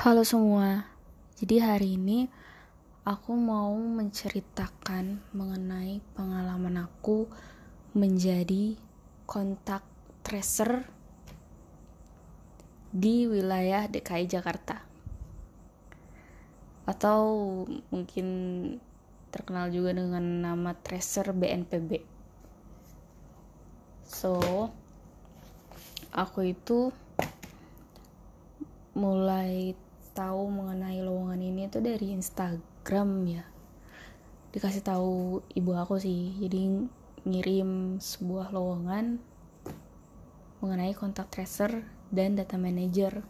Halo 0.00 0.24
semua, 0.24 0.88
jadi 1.36 1.60
hari 1.60 2.00
ini 2.00 2.24
aku 3.04 3.36
mau 3.36 3.76
menceritakan 3.76 5.20
mengenai 5.36 6.00
pengalaman 6.16 6.88
aku 6.88 7.28
menjadi 7.92 8.80
kontak 9.28 9.84
tracer 10.24 10.88
di 12.88 13.28
wilayah 13.28 13.92
DKI 13.92 14.24
Jakarta 14.24 14.80
atau 16.88 17.20
mungkin 17.92 18.26
terkenal 19.28 19.68
juga 19.68 20.00
dengan 20.00 20.24
nama 20.40 20.72
tracer 20.80 21.28
BNPB. 21.36 22.00
So, 24.08 24.40
aku 26.08 26.56
itu 26.56 26.88
mulai 28.96 29.76
tahu 30.20 30.52
mengenai 30.52 31.00
lowongan 31.00 31.40
ini 31.40 31.72
tuh 31.72 31.80
dari 31.80 32.12
Instagram 32.12 33.24
ya. 33.24 33.44
Dikasih 34.52 34.84
tahu 34.84 35.40
ibu 35.56 35.72
aku 35.72 35.96
sih 35.96 36.36
jadi 36.36 36.84
ngirim 37.24 37.96
sebuah 37.96 38.52
lowongan 38.52 39.16
mengenai 40.60 40.92
kontak 40.92 41.32
tracer 41.32 41.88
dan 42.12 42.36
data 42.36 42.60
manager. 42.60 43.24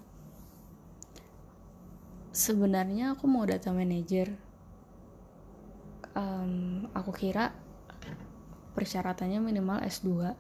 Sebenarnya 2.35 3.15
aku 3.15 3.31
mau 3.31 3.47
data 3.47 3.71
manager. 3.71 4.35
Um, 6.19 6.91
aku 6.91 7.15
kira 7.15 7.55
persyaratannya 8.75 9.39
minimal 9.39 9.79
S2 9.87 10.35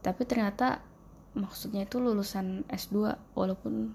tapi 0.00 0.24
ternyata 0.24 0.80
maksudnya 1.36 1.84
itu 1.84 2.00
lulusan 2.00 2.64
S2 2.72 3.20
walaupun 3.36 3.92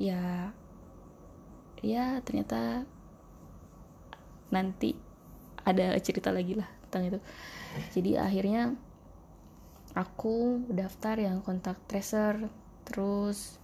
ya 0.00 0.48
ya 1.84 2.24
ternyata 2.24 2.88
nanti 4.48 4.96
ada 5.60 5.92
cerita 6.00 6.32
lagi 6.32 6.56
lah 6.56 6.68
tentang 6.88 7.12
itu. 7.12 7.18
Jadi 7.92 8.16
akhirnya 8.16 8.74
aku 9.92 10.64
daftar 10.72 11.20
yang 11.20 11.44
kontak 11.44 11.76
tracer 11.84 12.48
terus 12.88 13.60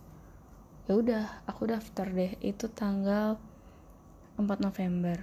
ya 0.86 0.94
udah 0.94 1.24
aku 1.48 1.72
daftar 1.72 2.06
deh. 2.12 2.36
Itu 2.44 2.68
tanggal 2.68 3.40
4 4.36 4.44
November. 4.60 5.18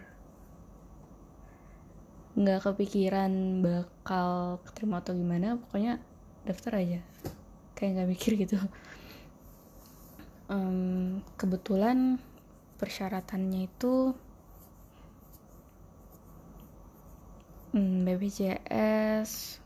Nggak 2.33 2.73
kepikiran 2.73 3.61
bakal 3.61 4.57
keterima 4.65 5.05
atau 5.05 5.13
gimana 5.13 5.61
pokoknya 5.61 6.01
daftar 6.43 6.81
aja. 6.81 6.99
Kayak 7.77 8.01
nggak 8.01 8.09
mikir 8.09 8.31
gitu 8.41 8.57
um, 10.49 11.21
kebetulan 11.39 12.19
persyaratannya 12.79 13.69
itu 13.71 14.11
um, 17.71 18.03
BPJS 18.03 19.61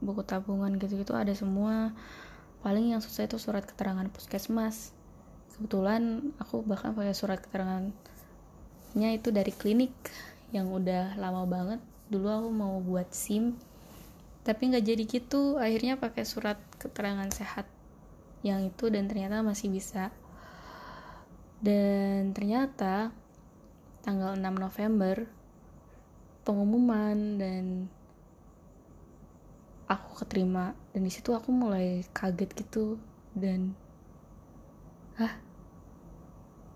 buku 0.00 0.24
tabungan 0.24 0.74
gitu-gitu 0.80 1.12
ada 1.12 1.32
semua. 1.36 1.92
Paling 2.60 2.92
yang 2.92 3.00
susah 3.00 3.24
itu 3.24 3.36
surat 3.40 3.64
keterangan 3.64 4.04
puskesmas. 4.12 4.92
Kebetulan 5.56 6.32
aku 6.40 6.64
bahkan 6.64 6.96
pakai 6.96 7.12
surat 7.12 7.40
keterangannya 7.40 9.10
itu 9.12 9.28
dari 9.32 9.52
klinik 9.52 9.92
yang 10.52 10.72
udah 10.72 11.16
lama 11.20 11.44
banget. 11.44 11.80
Dulu 12.08 12.26
aku 12.26 12.48
mau 12.50 12.80
buat 12.80 13.12
SIM 13.12 13.56
tapi 14.40 14.72
nggak 14.72 14.84
jadi 14.84 15.02
gitu. 15.04 15.60
Akhirnya 15.60 16.00
pakai 16.00 16.24
surat 16.24 16.56
keterangan 16.80 17.28
sehat 17.32 17.68
yang 18.40 18.64
itu 18.64 18.88
dan 18.88 19.04
ternyata 19.04 19.44
masih 19.44 19.68
bisa. 19.68 20.08
Dan 21.60 22.32
ternyata 22.32 23.12
tanggal 24.00 24.32
6 24.32 24.40
November 24.56 25.28
pengumuman 26.40 27.36
dan 27.36 27.64
aku 29.84 30.24
keterima. 30.24 30.72
Dan 30.96 31.04
di 31.04 31.12
situ 31.12 31.36
aku 31.36 31.52
mulai 31.52 32.00
kaget 32.16 32.50
gitu 32.56 32.96
dan 33.36 33.76
ah 35.20 35.36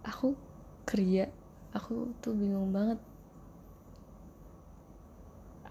aku 0.04 0.36
kerja? 0.84 1.32
Aku 1.72 2.12
tuh 2.20 2.36
bingung 2.36 2.70
banget. 2.70 3.00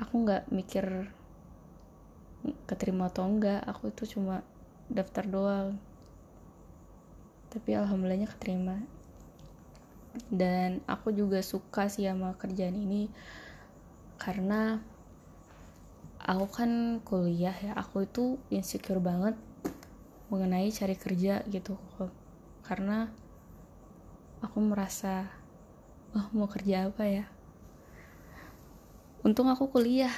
Aku 0.01 0.25
nggak 0.25 0.49
mikir 0.49 1.13
keterima 2.65 3.07
atau 3.07 3.23
enggak 3.23 3.63
aku 3.63 3.93
itu 3.93 4.17
cuma 4.17 4.43
daftar 4.91 5.23
doang 5.23 5.79
tapi 7.53 7.77
alhamdulillahnya 7.77 8.25
keterima. 8.33 8.81
Dan 10.33 10.81
aku 10.89 11.13
juga 11.13 11.45
suka 11.45 11.85
sih 11.85 12.09
sama 12.09 12.33
kerjaan 12.33 12.73
ini 12.73 13.13
karena 14.17 14.81
aku 16.17 16.45
kan 16.49 16.71
kuliah 17.05 17.53
ya 17.53 17.73
aku 17.77 18.09
itu 18.09 18.41
insecure 18.49 19.01
banget 19.01 19.37
mengenai 20.33 20.73
cari 20.73 20.97
kerja 20.97 21.45
gitu. 21.45 21.77
Karena 22.65 23.05
aku 24.41 24.57
merasa 24.57 25.29
oh 26.17 26.25
mau 26.33 26.49
kerja 26.49 26.89
apa 26.89 27.05
ya? 27.05 27.25
Untung 29.21 29.49
aku 29.53 29.69
kuliah. 29.69 30.13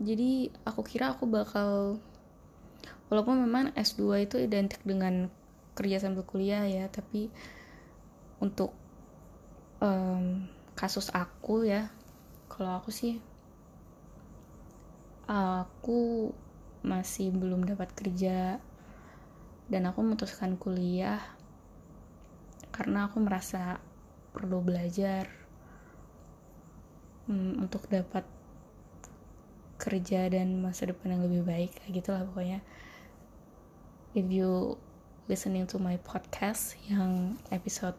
Jadi 0.00 0.48
aku 0.64 0.80
kira 0.86 1.12
aku 1.12 1.28
bakal 1.28 2.00
walaupun 3.10 3.44
memang 3.44 3.72
S2 3.74 4.28
itu 4.28 4.36
identik 4.38 4.78
dengan 4.84 5.32
kerja 5.78 6.02
sambil 6.02 6.26
kuliah 6.26 6.66
ya 6.66 6.90
tapi 6.90 7.30
untuk 8.42 8.74
um, 9.78 10.50
kasus 10.74 11.14
aku 11.14 11.70
ya 11.70 11.94
kalau 12.50 12.82
aku 12.82 12.90
sih 12.90 13.22
aku 15.30 16.32
masih 16.82 17.30
belum 17.30 17.62
dapat 17.68 17.92
kerja 17.94 18.58
dan 19.68 19.82
aku 19.86 20.00
memutuskan 20.00 20.56
kuliah 20.56 21.20
karena 22.72 23.06
aku 23.06 23.20
merasa 23.20 23.76
perlu 24.32 24.64
belajar 24.64 25.28
um, 27.28 27.60
untuk 27.60 27.84
dapat 27.92 28.24
kerja 29.78 30.26
dan 30.32 30.58
masa 30.58 30.90
depan 30.90 31.14
yang 31.14 31.22
lebih 31.28 31.42
baik 31.46 31.72
gitu 31.92 32.10
lah 32.10 32.26
pokoknya. 32.26 32.64
If 34.16 34.26
you 34.32 34.80
listening 35.28 35.68
to 35.68 35.76
my 35.76 36.00
podcast 36.00 36.72
yang 36.88 37.36
episode 37.52 37.92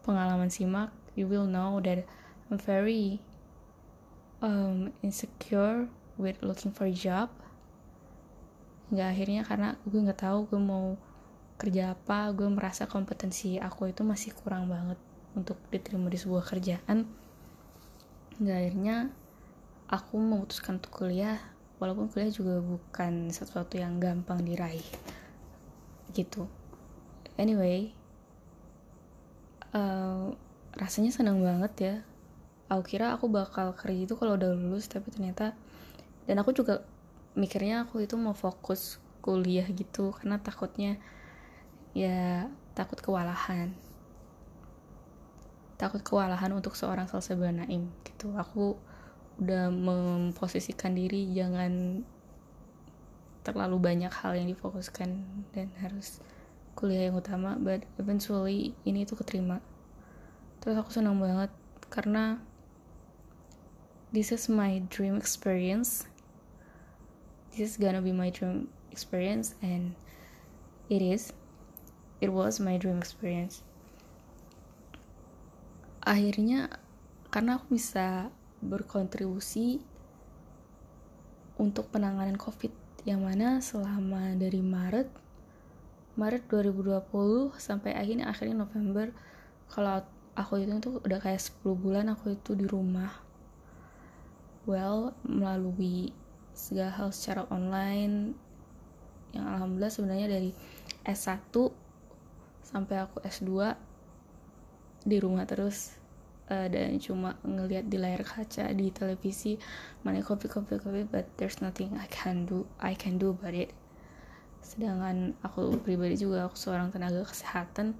pengalaman 0.00 0.48
simak 0.48 0.88
you 1.12 1.28
will 1.28 1.44
know 1.44 1.76
that 1.84 2.08
I'm 2.48 2.56
very 2.56 3.20
um, 4.40 4.96
insecure 5.04 5.92
with 6.16 6.40
looking 6.40 6.72
for 6.72 6.88
a 6.88 6.96
job. 6.96 7.28
Nggak 8.88 9.08
akhirnya 9.12 9.42
karena 9.44 9.68
gue 9.84 10.00
nggak 10.00 10.24
tahu 10.24 10.48
gue 10.48 10.60
mau 10.60 10.96
kerja 11.60 11.92
apa 11.92 12.32
gue 12.32 12.48
merasa 12.48 12.88
kompetensi 12.88 13.60
aku 13.60 13.92
itu 13.92 14.00
masih 14.08 14.32
kurang 14.32 14.72
banget 14.72 14.96
untuk 15.36 15.60
diterima 15.68 16.08
di 16.08 16.16
sebuah 16.16 16.48
kerjaan. 16.48 17.04
Nggak 18.40 18.56
akhirnya 18.56 18.96
aku 19.92 20.16
memutuskan 20.16 20.80
untuk 20.80 21.04
kuliah 21.04 21.36
walaupun 21.76 22.08
kuliah 22.08 22.32
juga 22.32 22.56
bukan 22.56 23.28
sesuatu 23.28 23.76
yang 23.76 24.00
gampang 24.00 24.40
diraih 24.40 24.88
gitu. 26.12 26.46
Anyway 27.40 27.96
uh, 29.72 30.32
rasanya 30.76 31.12
senang 31.12 31.40
banget 31.40 31.72
ya. 31.80 31.94
Aku 32.72 32.84
kira 32.88 33.12
aku 33.12 33.28
bakal 33.28 33.76
kerja 33.76 34.08
itu 34.08 34.14
kalau 34.16 34.36
udah 34.40 34.56
lulus 34.56 34.88
tapi 34.88 35.12
ternyata 35.12 35.52
dan 36.24 36.40
aku 36.40 36.56
juga 36.56 36.80
mikirnya 37.36 37.84
aku 37.84 38.04
itu 38.04 38.16
mau 38.16 38.32
fokus 38.32 39.00
kuliah 39.24 39.64
gitu 39.68 40.12
karena 40.16 40.40
takutnya 40.40 40.96
ya 41.92 42.48
takut 42.72 43.00
kewalahan. 43.00 43.76
Takut 45.76 46.00
kewalahan 46.00 46.54
untuk 46.54 46.78
seorang 46.78 47.10
Salsa 47.10 47.34
Naim 47.34 47.90
gitu. 48.06 48.32
Aku 48.38 48.78
udah 49.42 49.72
memposisikan 49.72 50.94
diri 50.94 51.32
jangan 51.34 52.04
terlalu 53.42 53.78
banyak 53.78 54.10
hal 54.10 54.38
yang 54.38 54.46
difokuskan 54.50 55.26
dan 55.50 55.68
harus 55.82 56.22
kuliah 56.72 57.10
yang 57.10 57.18
utama 57.18 57.58
but 57.58 57.84
eventually 57.98 58.72
ini 58.86 59.02
tuh 59.04 59.18
keterima. 59.18 59.60
Terus 60.62 60.78
aku 60.78 60.90
senang 60.94 61.18
banget 61.18 61.50
karena 61.90 62.38
this 64.14 64.30
is 64.30 64.46
my 64.46 64.80
dream 64.88 65.18
experience. 65.18 66.06
This 67.52 67.74
is 67.74 67.76
gonna 67.76 68.00
be 68.00 68.14
my 68.14 68.30
dream 68.30 68.70
experience 68.94 69.58
and 69.60 69.98
it 70.88 71.02
is. 71.02 71.34
It 72.22 72.30
was 72.30 72.62
my 72.62 72.78
dream 72.78 73.02
experience. 73.02 73.66
Akhirnya 76.06 76.78
karena 77.34 77.58
aku 77.58 77.74
bisa 77.74 78.30
berkontribusi 78.62 79.82
untuk 81.58 81.90
penanganan 81.90 82.38
COVID 82.38 82.81
yang 83.02 83.26
mana 83.26 83.58
selama 83.58 84.38
dari 84.38 84.62
Maret 84.62 85.10
Maret 86.14 86.44
2020 86.46 87.56
sampai 87.56 87.96
akhirnya 87.96 88.28
akhirnya 88.28 88.62
November 88.62 89.10
kalau 89.72 90.04
aku 90.36 90.60
itu 90.60 90.76
tuh 90.78 91.00
udah 91.00 91.18
kayak 91.18 91.40
10 91.40 91.72
bulan 91.72 92.12
aku 92.12 92.36
itu 92.36 92.52
di 92.52 92.68
rumah. 92.68 93.10
Well 94.68 95.16
melalui 95.24 96.12
segala 96.52 96.92
hal 96.94 97.08
secara 97.10 97.48
online 97.48 98.36
yang 99.32 99.48
alhamdulillah 99.48 99.90
sebenarnya 99.92 100.28
dari 100.28 100.50
S1 101.08 101.50
sampai 102.62 102.96
aku 103.00 103.24
S2 103.24 103.72
di 105.02 105.16
rumah 105.18 105.48
terus 105.48 105.96
uh, 106.50 106.66
dan 106.66 106.98
cuma 106.98 107.38
ngelihat 107.46 107.86
di 107.86 108.00
layar 108.00 108.24
kaca 108.26 108.72
di 108.74 108.90
televisi 108.90 109.60
mana 110.02 110.24
kopi 110.24 110.50
kopi 110.50 110.80
kopi 110.80 111.06
but 111.06 111.28
there's 111.38 111.60
nothing 111.62 111.94
I 112.00 112.08
can 112.10 112.48
do 112.48 112.66
I 112.82 112.96
can 112.98 113.20
do 113.20 113.36
about 113.36 113.54
it. 113.54 113.70
Sedangkan 114.62 115.36
aku 115.42 115.74
pribadi 115.82 116.16
juga 116.18 116.46
aku 116.48 116.56
seorang 116.56 116.90
tenaga 116.90 117.22
kesehatan 117.26 117.94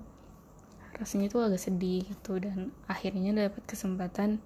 rasanya 0.92 1.32
itu 1.32 1.38
agak 1.40 1.60
sedih 1.60 2.04
gitu 2.04 2.36
dan 2.38 2.70
akhirnya 2.84 3.48
dapat 3.48 3.64
kesempatan 3.64 4.38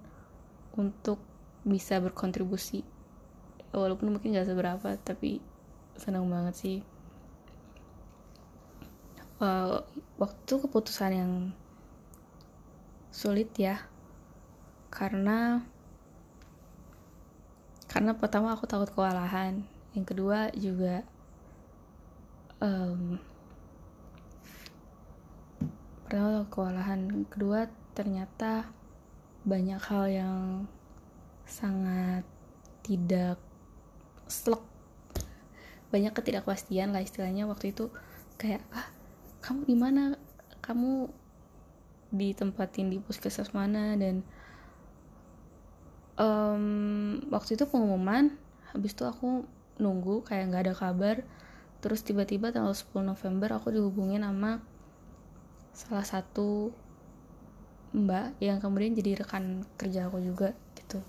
untuk 0.73 1.19
bisa 1.67 1.99
berkontribusi. 1.99 2.81
Walaupun 3.75 4.15
mungkin 4.15 4.33
gak 4.33 4.47
seberapa 4.47 4.95
tapi 5.03 5.43
senang 5.99 6.25
banget 6.31 6.55
sih. 6.55 6.77
Uh, 9.37 9.85
waktu 10.17 10.53
keputusan 10.57 11.11
yang 11.13 11.31
sulit 13.17 13.49
ya. 13.57 13.81
Karena 14.93 15.65
karena 17.89 18.13
pertama 18.13 18.53
aku 18.53 18.69
takut 18.69 18.93
kewalahan. 18.93 19.65
Yang 19.97 20.05
kedua 20.13 20.53
juga 20.53 21.01
um, 22.61 23.17
pertama 26.05 26.45
kewalahan. 26.53 27.25
Kedua 27.25 27.65
ternyata 27.97 28.69
banyak 29.41 29.81
hal 29.81 30.05
yang 30.13 30.41
sangat 31.49 32.21
tidak 32.85 33.41
slek. 34.29 34.61
Banyak 35.89 36.13
ketidakpastian 36.13 36.93
lah 36.93 37.01
istilahnya. 37.01 37.49
Waktu 37.49 37.73
itu 37.73 37.89
kayak 38.37 38.61
ah 38.77 38.93
kamu 39.41 39.65
di 39.65 39.73
mana? 39.73 40.13
Kamu 40.61 41.09
ditempatin 42.11 42.91
di 42.91 42.97
puskesmas 43.03 43.51
mana 43.51 43.95
dan 43.99 44.23
um, 46.17 47.19
waktu 47.29 47.55
itu 47.55 47.67
pengumuman 47.69 48.33
habis 48.73 48.91
itu 48.93 49.03
aku 49.07 49.45
nunggu 49.77 50.25
kayak 50.25 50.51
nggak 50.51 50.63
ada 50.69 50.75
kabar. 50.75 51.15
Terus 51.77 52.01
tiba-tiba 52.01 52.49
tanggal 52.49 52.73
10 52.73 53.05
November 53.05 53.49
aku 53.53 53.69
dihubungin 53.69 54.25
sama 54.25 54.59
salah 55.77 56.05
satu 56.05 56.73
mbak 57.93 58.35
yang 58.41 58.57
kemudian 58.57 58.97
jadi 58.97 59.23
rekan 59.23 59.63
kerja 59.77 60.09
aku 60.09 60.19
juga 60.19 60.57
gitu. 60.75 60.99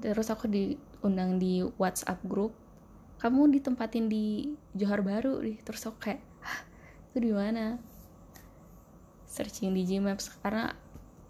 Terus 0.00 0.28
aku 0.32 0.48
diundang 0.48 1.36
di 1.36 1.60
WhatsApp 1.76 2.24
grup 2.24 2.56
kamu 3.18 3.52
ditempatin 3.60 4.08
di 4.08 4.56
Johar 4.72 5.04
Baru. 5.04 5.44
Nih 5.44 5.60
terus 5.62 5.84
aku 5.84 5.98
kayak 6.00 6.22
Hah, 6.40 6.62
itu 7.12 7.28
di 7.28 7.32
mana 7.34 7.76
searching 9.38 9.70
di 9.70 9.86
Gmaps. 9.86 10.34
Karena 10.42 10.74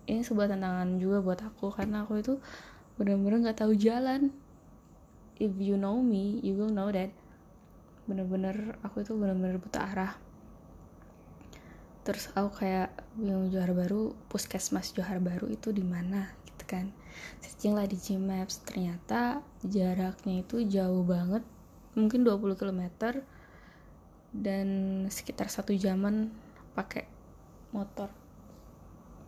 ini 0.08 0.25
sebuah 0.25 0.49
tantangan 0.49 0.96
juga 0.96 1.20
buat 1.20 1.40
aku 1.44 1.69
karena 1.76 2.08
aku 2.08 2.25
itu 2.25 2.40
bener-bener 2.96 3.44
nggak 3.44 3.60
tahu 3.60 3.76
jalan. 3.76 4.32
If 5.37 5.52
you 5.60 5.76
know 5.76 6.00
me 6.00 6.40
you 6.40 6.56
will 6.56 6.72
know 6.72 6.88
that 6.88 7.12
bener-bener 8.08 8.81
aku 8.81 9.05
itu 9.05 9.12
bener-bener 9.12 9.60
buta 9.60 9.84
arah. 9.84 10.16
Terus 12.08 12.32
aku 12.32 12.64
kayak 12.64 12.88
yang 13.20 13.52
Johar 13.52 13.76
Baru 13.76 14.16
puskesmas 14.32 14.96
Johar 14.96 15.20
Baru 15.20 15.52
itu 15.52 15.69
di 15.76 15.84
mana? 15.84 16.32
Gitu 16.49 16.64
kan. 16.64 16.88
Searching 17.44 17.76
lah 17.76 17.84
di 17.84 18.00
Gmaps. 18.00 18.64
Ternyata 18.64 19.44
jaraknya 19.61 20.40
itu 20.40 20.64
jauh 20.64 21.04
banget 21.04 21.44
mungkin 21.93 22.25
20 22.25 22.56
km 22.56 22.82
dan 24.32 24.69
sekitar 25.12 25.52
satu 25.52 25.76
jaman 25.76 26.32
pakai 26.72 27.17
motor. 27.72 28.08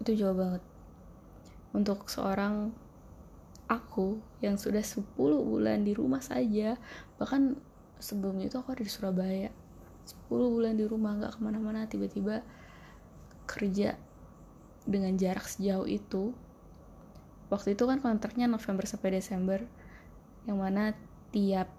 Itu 0.00 0.16
jauh 0.16 0.36
banget. 0.36 0.62
Untuk 1.70 2.08
seorang 2.10 2.74
aku 3.70 4.18
yang 4.42 4.58
sudah 4.58 4.82
10 4.82 5.14
bulan 5.20 5.86
di 5.86 5.94
rumah 5.94 6.18
saja 6.18 6.74
bahkan 7.22 7.54
sebelumnya 8.02 8.50
itu 8.50 8.58
aku 8.58 8.74
ada 8.74 8.82
di 8.82 8.90
Surabaya. 8.90 9.50
10 10.02 10.26
bulan 10.30 10.74
di 10.74 10.84
rumah 10.88 11.14
nggak 11.14 11.38
ke 11.38 11.40
mana-mana 11.40 11.86
tiba-tiba 11.86 12.42
kerja 13.46 13.94
dengan 14.88 15.14
jarak 15.14 15.46
sejauh 15.46 15.86
itu. 15.86 16.34
Waktu 17.50 17.78
itu 17.78 17.84
kan 17.86 18.02
kontraknya 18.02 18.46
November 18.50 18.86
sampai 18.86 19.18
Desember 19.18 19.62
yang 20.48 20.58
mana 20.58 20.94
tiap 21.30 21.70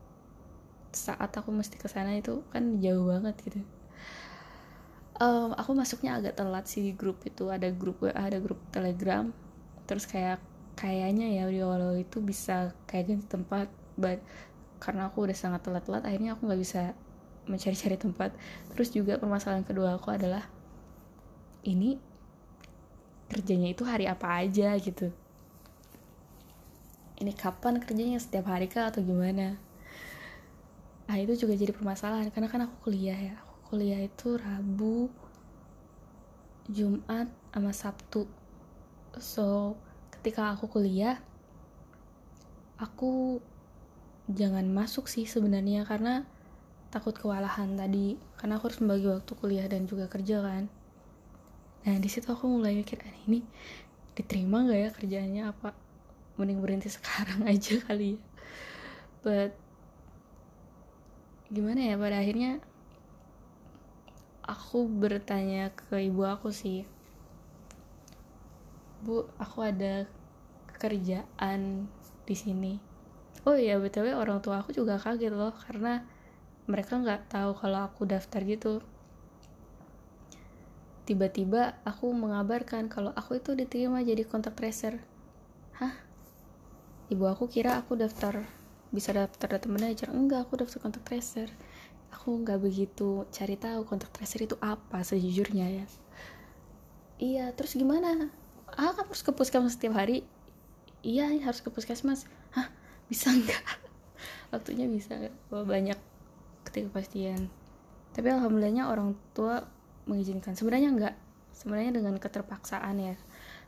saat 0.92 1.32
aku 1.32 1.56
mesti 1.56 1.80
ke 1.80 1.88
sana 1.88 2.20
itu 2.20 2.44
kan 2.52 2.80
jauh 2.84 3.08
banget 3.08 3.36
gitu 3.48 3.64
um, 5.22 5.54
aku 5.54 5.78
masuknya 5.78 6.18
agak 6.18 6.34
telat 6.34 6.66
sih 6.66 6.82
di 6.82 6.94
grup 6.98 7.22
itu. 7.24 7.48
Ada 7.48 7.70
grup 7.70 8.02
ada 8.10 8.38
grup 8.42 8.58
Telegram. 8.74 9.30
Terus 9.86 10.10
kayak 10.10 10.42
kayaknya 10.74 11.30
ya 11.30 11.44
di 11.46 11.62
awal 11.62 12.02
itu 12.02 12.18
bisa 12.20 12.74
kayak 12.90 13.14
ganti 13.14 13.28
tempat. 13.30 13.68
But 13.96 14.26
karena 14.82 15.14
aku 15.14 15.30
udah 15.30 15.38
sangat 15.38 15.62
telat-telat 15.62 16.02
akhirnya 16.10 16.34
aku 16.34 16.50
nggak 16.50 16.62
bisa 16.62 16.98
mencari-cari 17.46 17.98
tempat. 18.02 18.34
Terus 18.74 18.90
juga 18.90 19.22
permasalahan 19.22 19.62
kedua 19.62 20.02
aku 20.02 20.10
adalah 20.10 20.42
ini 21.62 22.02
kerjanya 23.30 23.70
itu 23.70 23.86
hari 23.86 24.10
apa 24.10 24.42
aja 24.42 24.74
gitu. 24.82 25.14
Ini 27.22 27.38
kapan 27.38 27.78
kerjanya? 27.78 28.18
Setiap 28.18 28.50
hari 28.50 28.66
kah 28.66 28.90
atau 28.90 29.06
gimana? 29.06 29.62
Nah 31.06 31.18
itu 31.22 31.38
juga 31.38 31.54
jadi 31.54 31.70
permasalahan. 31.70 32.34
Karena 32.34 32.50
kan 32.50 32.66
aku 32.66 32.90
kuliah 32.90 33.14
ya 33.14 33.51
kuliah 33.72 34.04
itu 34.04 34.36
Rabu 34.36 35.08
Jumat 36.68 37.32
sama 37.56 37.72
Sabtu. 37.72 38.28
So 39.16 39.80
ketika 40.12 40.52
aku 40.52 40.68
kuliah 40.68 41.24
aku 42.76 43.40
jangan 44.28 44.68
masuk 44.68 45.08
sih 45.08 45.24
sebenarnya 45.24 45.88
karena 45.88 46.28
takut 46.92 47.16
kewalahan 47.16 47.80
tadi. 47.80 48.20
Karena 48.36 48.60
aku 48.60 48.68
harus 48.68 48.84
membagi 48.84 49.08
waktu 49.08 49.32
kuliah 49.40 49.68
dan 49.72 49.88
juga 49.88 50.12
kerja 50.12 50.44
kan. 50.44 50.68
Nah 51.88 51.96
di 51.96 52.10
situ 52.12 52.28
aku 52.28 52.52
mulai 52.52 52.76
mikir 52.76 53.00
ah, 53.08 53.16
ini 53.24 53.40
diterima 54.20 54.68
nggak 54.68 54.80
ya 54.84 54.90
kerjanya? 54.92 55.42
Apa 55.56 55.72
mending 56.36 56.60
berhenti 56.60 56.92
sekarang 56.92 57.48
aja 57.56 57.80
kali 57.88 58.20
ya? 58.20 58.22
But 59.24 59.56
gimana 61.48 61.80
ya 61.88 61.96
pada 61.96 62.20
akhirnya 62.20 62.60
aku 64.52 64.84
bertanya 64.92 65.72
ke 65.72 66.04
ibu 66.04 66.28
aku 66.28 66.52
sih 66.52 66.84
bu 69.02 69.24
aku 69.40 69.66
ada 69.66 70.06
kerjaan 70.78 71.90
di 72.28 72.36
sini. 72.38 72.74
Oh 73.50 73.58
iya 73.58 73.82
btw 73.82 74.14
orang 74.14 74.46
tua 74.46 74.62
aku 74.62 74.78
juga 74.78 75.02
kaget 75.02 75.34
loh 75.34 75.50
karena 75.66 76.06
mereka 76.70 77.02
nggak 77.02 77.34
tahu 77.34 77.58
kalau 77.58 77.90
aku 77.90 78.06
daftar 78.06 78.46
gitu. 78.46 78.86
Tiba-tiba 81.10 81.82
aku 81.82 82.14
mengabarkan 82.14 82.94
kalau 82.94 83.10
aku 83.18 83.42
itu 83.42 83.58
diterima 83.58 84.06
jadi 84.06 84.22
kontak 84.22 84.54
tracer. 84.54 85.02
Hah? 85.82 85.98
Ibu 87.10 87.26
aku 87.26 87.50
kira 87.50 87.82
aku 87.82 87.98
daftar 87.98 88.46
bisa 88.92 89.16
daftar 89.16 89.58
data 89.58 89.72
manager 89.72 90.12
enggak 90.12 90.46
aku 90.46 90.60
daftar 90.62 90.84
kontak 90.84 91.08
tracer 91.08 91.48
aku 92.12 92.44
nggak 92.44 92.60
begitu 92.62 93.26
cari 93.32 93.56
tahu 93.58 93.88
kontak 93.88 94.12
tracer 94.14 94.44
itu 94.44 94.56
apa 94.60 95.02
sejujurnya 95.02 95.68
ya. 95.82 95.86
Iya 97.18 97.46
terus 97.56 97.74
gimana? 97.74 98.30
Ah 98.72 98.94
harus 98.94 99.24
ke 99.24 99.32
puskesmas 99.32 99.80
setiap 99.80 99.98
hari. 99.98 100.28
Iya 101.02 101.32
harus 101.42 101.64
ke 101.64 101.74
puskesmas. 101.74 102.28
Hah 102.54 102.70
bisa 103.08 103.32
nggak? 103.32 103.64
Waktunya 104.54 104.86
bisa 104.86 105.32
banyak 105.50 105.98
ketidakpastian. 106.68 107.50
Tapi 108.12 108.28
alhamdulillahnya 108.28 108.92
orang 108.92 109.16
tua 109.32 109.66
mengizinkan. 110.06 110.54
Sebenarnya 110.54 110.90
enggak 110.92 111.16
sebenarnya 111.56 111.98
dengan 111.98 112.20
keterpaksaan 112.20 112.96
ya. 113.00 113.16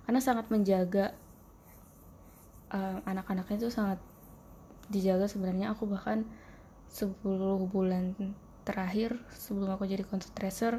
Karena 0.03 0.19
sangat 0.19 0.51
menjaga 0.51 1.15
uh, 2.73 3.00
anak-anaknya 3.07 3.55
itu 3.65 3.69
sangat 3.71 4.00
dijaga 4.91 5.31
sebenarnya. 5.31 5.71
Aku 5.71 5.88
bahkan 5.88 6.27
10 6.93 7.17
bulan 7.73 8.13
terakhir 8.63 9.17
sebelum 9.33 9.73
aku 9.73 9.89
jadi 9.89 10.05
content 10.05 10.31
tracer 10.38 10.77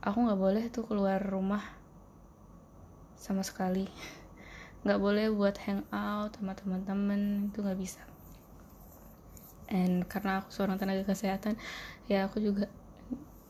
aku 0.00 0.18
nggak 0.22 0.40
boleh 0.40 0.64
tuh 0.72 0.86
keluar 0.88 1.20
rumah 1.20 1.60
sama 3.20 3.44
sekali. 3.44 3.84
Nggak 4.86 4.96
boleh 4.96 5.28
buat 5.28 5.60
hangout 5.60 6.40
sama 6.40 6.56
teman-teman 6.56 7.52
itu 7.52 7.60
nggak 7.60 7.76
bisa. 7.76 8.00
And 9.68 10.08
karena 10.08 10.40
aku 10.40 10.48
seorang 10.56 10.80
tenaga 10.80 11.04
kesehatan 11.04 11.60
ya 12.08 12.24
aku 12.24 12.40
juga 12.40 12.66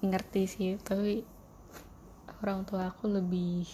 ngerti 0.02 0.42
sih 0.50 0.70
tapi 0.82 1.22
orang 2.42 2.64
tua 2.64 2.92
aku 2.92 3.08
lebih 3.08 3.68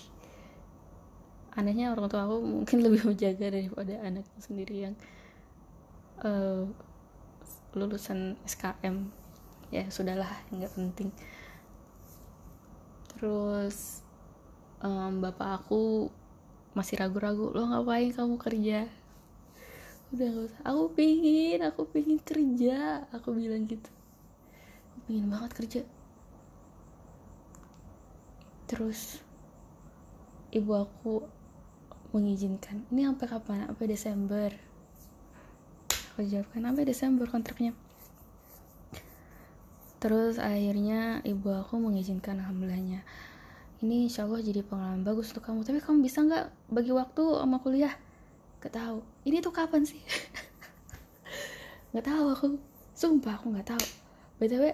anehnya 1.56 1.90
orang 1.90 2.06
tua 2.06 2.26
aku 2.28 2.38
mungkin 2.44 2.78
lebih 2.86 3.02
menjaga 3.08 3.50
daripada 3.50 3.94
anaknya 4.04 4.40
sendiri 4.42 4.76
yang 4.90 4.94
uh, 6.22 6.70
lulusan 7.76 8.40
SKM 8.48 9.12
ya 9.68 9.84
sudahlah 9.92 10.30
nggak 10.48 10.72
penting. 10.72 11.10
Terus 13.12 14.00
um, 14.80 15.20
bapak 15.20 15.64
aku 15.64 16.08
masih 16.76 17.00
ragu-ragu 17.00 17.52
lo 17.52 17.68
ngapain 17.68 18.12
kamu 18.12 18.36
kerja? 18.36 18.88
Udah 20.12 20.28
gak 20.28 20.44
usah. 20.52 20.60
Aku 20.68 20.82
pingin 20.92 21.60
aku 21.64 21.88
pingin 21.88 22.20
kerja 22.20 23.04
aku 23.10 23.32
bilang 23.36 23.64
gitu. 23.68 23.90
Aku 24.92 24.96
pingin 25.08 25.26
banget 25.28 25.50
kerja. 25.56 25.82
Terus 28.68 29.20
ibu 30.52 30.72
aku 30.76 31.26
mengizinkan. 32.14 32.86
Ini 32.88 33.12
sampai 33.12 33.26
kapan? 33.28 33.66
Sampai 33.66 33.86
Desember 33.90 34.50
aku 36.16 36.24
jawabkan 36.24 36.64
sampai 36.64 36.88
Desember 36.88 37.28
kontraknya? 37.28 37.76
Terus 40.00 40.40
akhirnya 40.40 41.20
ibu 41.28 41.52
aku 41.52 41.76
mengizinkan 41.76 42.40
alhamdulillahnya. 42.40 43.04
Ini 43.84 44.08
insya 44.08 44.24
Allah 44.24 44.40
jadi 44.40 44.64
pengalaman 44.64 45.04
bagus 45.04 45.36
untuk 45.36 45.44
kamu. 45.44 45.60
Tapi 45.60 45.84
kamu 45.84 46.00
bisa 46.00 46.24
nggak 46.24 46.72
bagi 46.72 46.96
waktu 46.96 47.20
sama 47.20 47.60
kuliah? 47.60 47.92
Gak 48.64 48.72
tahu. 48.72 49.04
Ini 49.28 49.44
tuh 49.44 49.52
kapan 49.52 49.84
sih? 49.84 50.00
Nggak 51.92 52.08
tahu 52.08 52.26
aku. 52.32 52.46
Sumpah 52.96 53.36
aku 53.36 53.52
nggak 53.52 53.76
tahu. 53.76 53.84
Btw 54.40 54.72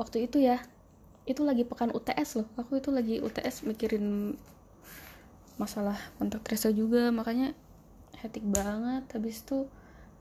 waktu 0.00 0.24
itu 0.24 0.40
ya 0.40 0.60
itu 1.28 1.44
lagi 1.44 1.68
pekan 1.68 1.92
UTS 1.92 2.40
loh. 2.40 2.48
Aku 2.56 2.80
itu 2.80 2.88
lagi 2.88 3.20
UTS 3.20 3.68
mikirin 3.68 4.36
masalah 5.60 6.00
kontak 6.16 6.40
tracer 6.48 6.72
juga. 6.72 7.12
Makanya 7.12 7.52
hektik 8.24 8.44
banget. 8.48 9.04
Habis 9.12 9.44
itu 9.44 9.68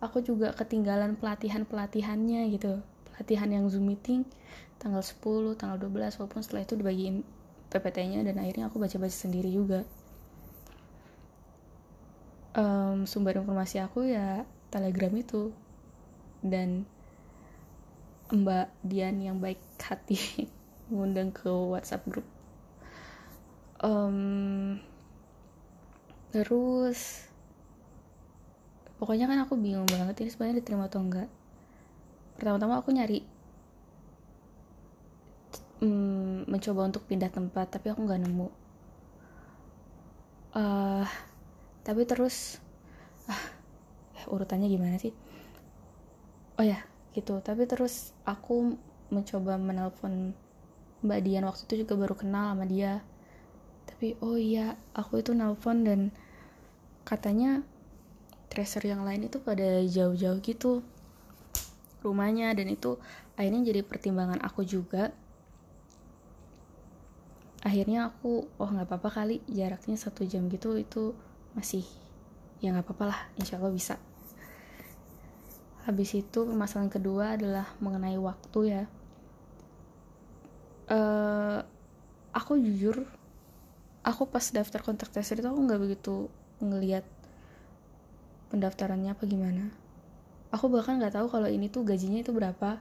aku 0.05 0.21
juga 0.21 0.53
ketinggalan 0.53 1.17
pelatihan 1.17 1.65
pelatihannya 1.65 2.49
gitu. 2.53 2.81
Pelatihan 3.11 3.49
yang 3.51 3.65
zoom 3.67 3.89
meeting 3.89 4.23
tanggal 4.77 5.01
10 5.01 5.55
tanggal 5.57 5.77
12 5.79 6.19
walaupun 6.19 6.41
setelah 6.43 6.67
itu 6.67 6.75
dibagiin 6.75 7.23
PPT-nya 7.71 8.21
dan 8.27 8.35
akhirnya 8.37 8.69
aku 8.69 8.77
baca-baca 8.77 9.13
sendiri 9.13 9.49
juga. 9.49 9.83
Um, 12.55 13.03
sumber 13.03 13.35
informasi 13.35 13.83
aku 13.83 14.07
ya 14.07 14.47
telegram 14.71 15.11
itu. 15.17 15.51
Dan 16.45 16.85
Mbak 18.29 18.67
Dian 18.85 19.17
yang 19.19 19.37
baik 19.41 19.59
hati 19.81 20.47
ngundang 20.93 21.33
ke 21.33 21.49
WhatsApp 21.49 22.05
grup 22.05 22.25
um, 23.85 24.79
terus 26.31 27.24
pokoknya 29.05 29.29
kan 29.29 29.45
aku 29.45 29.53
bingung 29.53 29.85
banget 29.85 30.25
ini 30.25 30.33
sebenarnya 30.33 30.65
diterima 30.65 30.89
atau 30.89 30.97
enggak. 30.97 31.29
Pertama-tama 32.41 32.81
aku 32.81 32.89
nyari 32.89 33.21
hmm, 35.85 36.49
mencoba 36.49 36.89
untuk 36.89 37.05
pindah 37.05 37.29
tempat 37.29 37.69
tapi 37.69 37.93
aku 37.93 38.01
nggak 38.01 38.25
nemu. 38.25 38.49
Uh, 40.57 41.05
tapi 41.85 42.01
terus 42.09 42.57
uh, 43.29 43.45
urutannya 44.33 44.73
gimana 44.73 44.97
sih? 44.97 45.13
Oh 46.57 46.65
ya 46.65 46.81
gitu. 47.13 47.37
Tapi 47.45 47.69
terus 47.69 48.09
aku 48.25 48.73
mencoba 49.13 49.61
menelpon 49.61 50.33
Mbak 51.05 51.19
Dian. 51.21 51.45
Waktu 51.45 51.61
itu 51.69 51.85
juga 51.85 51.93
baru 51.93 52.17
kenal 52.17 52.57
sama 52.57 52.65
dia. 52.65 53.05
Tapi 53.85 54.17
oh 54.25 54.33
iya 54.33 54.73
aku 54.97 55.21
itu 55.21 55.29
nelpon 55.37 55.85
dan 55.85 56.09
katanya 57.05 57.61
tracer 58.55 58.87
yang 58.87 59.03
lain 59.03 59.27
itu 59.27 59.43
pada 59.43 59.83
jauh-jauh 59.83 60.39
gitu. 60.39 60.79
Rumahnya 61.99 62.55
dan 62.55 62.71
itu 62.71 62.95
akhirnya 63.35 63.67
jadi 63.67 63.83
pertimbangan 63.83 64.39
aku 64.39 64.63
juga. 64.63 65.11
Akhirnya 67.59 68.07
aku 68.07 68.47
oh 68.47 68.69
nggak 68.71 68.87
apa-apa 68.87 69.09
kali 69.11 69.43
jaraknya 69.51 69.99
satu 69.99 70.23
jam 70.23 70.47
gitu 70.47 70.79
itu 70.79 71.11
masih 71.51 71.83
ya 72.63 72.71
nggak 72.71 72.87
apa-apa 72.87 73.05
lah 73.11 73.19
insya 73.35 73.59
Allah 73.59 73.75
bisa. 73.75 73.99
Habis 75.83 76.15
itu 76.15 76.47
permasalahan 76.47 76.87
kedua 76.87 77.35
adalah 77.35 77.67
mengenai 77.83 78.15
waktu 78.15 78.59
ya. 78.71 78.83
Uh, 80.85 81.59
aku 82.31 82.61
jujur 82.61 83.03
aku 84.05 84.29
pas 84.29 84.45
daftar 84.53 84.85
kontak 84.85 85.09
tracer 85.09 85.41
itu 85.41 85.49
aku 85.49 85.59
nggak 85.65 85.81
begitu 85.81 86.29
ngelihat 86.61 87.03
pendaftarannya 88.49 89.13
apa 89.13 89.23
gimana? 89.25 89.71
Aku 90.53 90.69
bahkan 90.71 91.01
nggak 91.01 91.17
tahu 91.17 91.27
kalau 91.27 91.49
ini 91.49 91.67
tuh 91.67 91.83
gajinya 91.83 92.21
itu 92.21 92.31
berapa. 92.31 92.79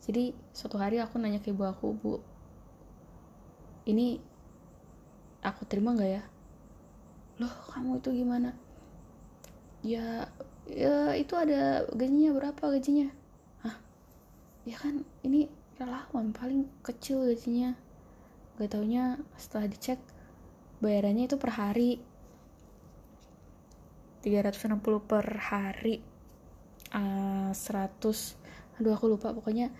Jadi 0.00 0.32
suatu 0.56 0.80
hari 0.80 0.96
aku 1.02 1.20
nanya 1.20 1.44
ke 1.44 1.52
ibu 1.52 1.66
aku 1.68 1.92
bu 1.92 2.14
ini 3.84 4.20
aku 5.44 5.64
terima 5.68 5.92
nggak 5.92 6.10
ya? 6.20 6.22
Loh 7.40 7.54
kamu 7.72 8.00
itu 8.00 8.10
gimana? 8.24 8.56
Ya 9.80 10.28
ya 10.68 11.16
itu 11.16 11.34
ada 11.36 11.88
gajinya 11.92 12.30
berapa 12.36 12.62
gajinya? 12.76 13.08
Hah? 13.64 13.76
ya 14.68 14.76
kan 14.76 15.02
ini 15.24 15.48
relawan 15.80 16.32
paling 16.36 16.68
kecil 16.84 17.24
gajinya. 17.28 17.72
Gak 18.60 18.76
taunya 18.76 19.16
setelah 19.40 19.72
dicek 19.72 19.96
bayarannya 20.84 21.28
itu 21.28 21.40
per 21.40 21.56
hari 21.56 22.00
360 24.20 24.80
per 25.04 25.26
hari. 25.40 26.00
Uh, 26.90 27.50
ah, 27.50 27.54
100 27.54 28.80
aduh 28.80 28.92
aku 28.96 29.06
lupa. 29.12 29.32
Pokoknya 29.32 29.72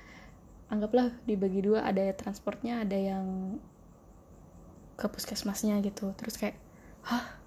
anggaplah 0.70 1.10
dibagi 1.26 1.64
dua 1.64 1.82
ada 1.82 2.04
transportnya 2.14 2.86
ada 2.86 2.94
yang 2.94 3.58
ke 5.00 5.06
puskesmasnya 5.08 5.80
gitu. 5.80 6.12
Terus 6.16 6.36
kayak 6.36 6.56
hah? 7.08 7.40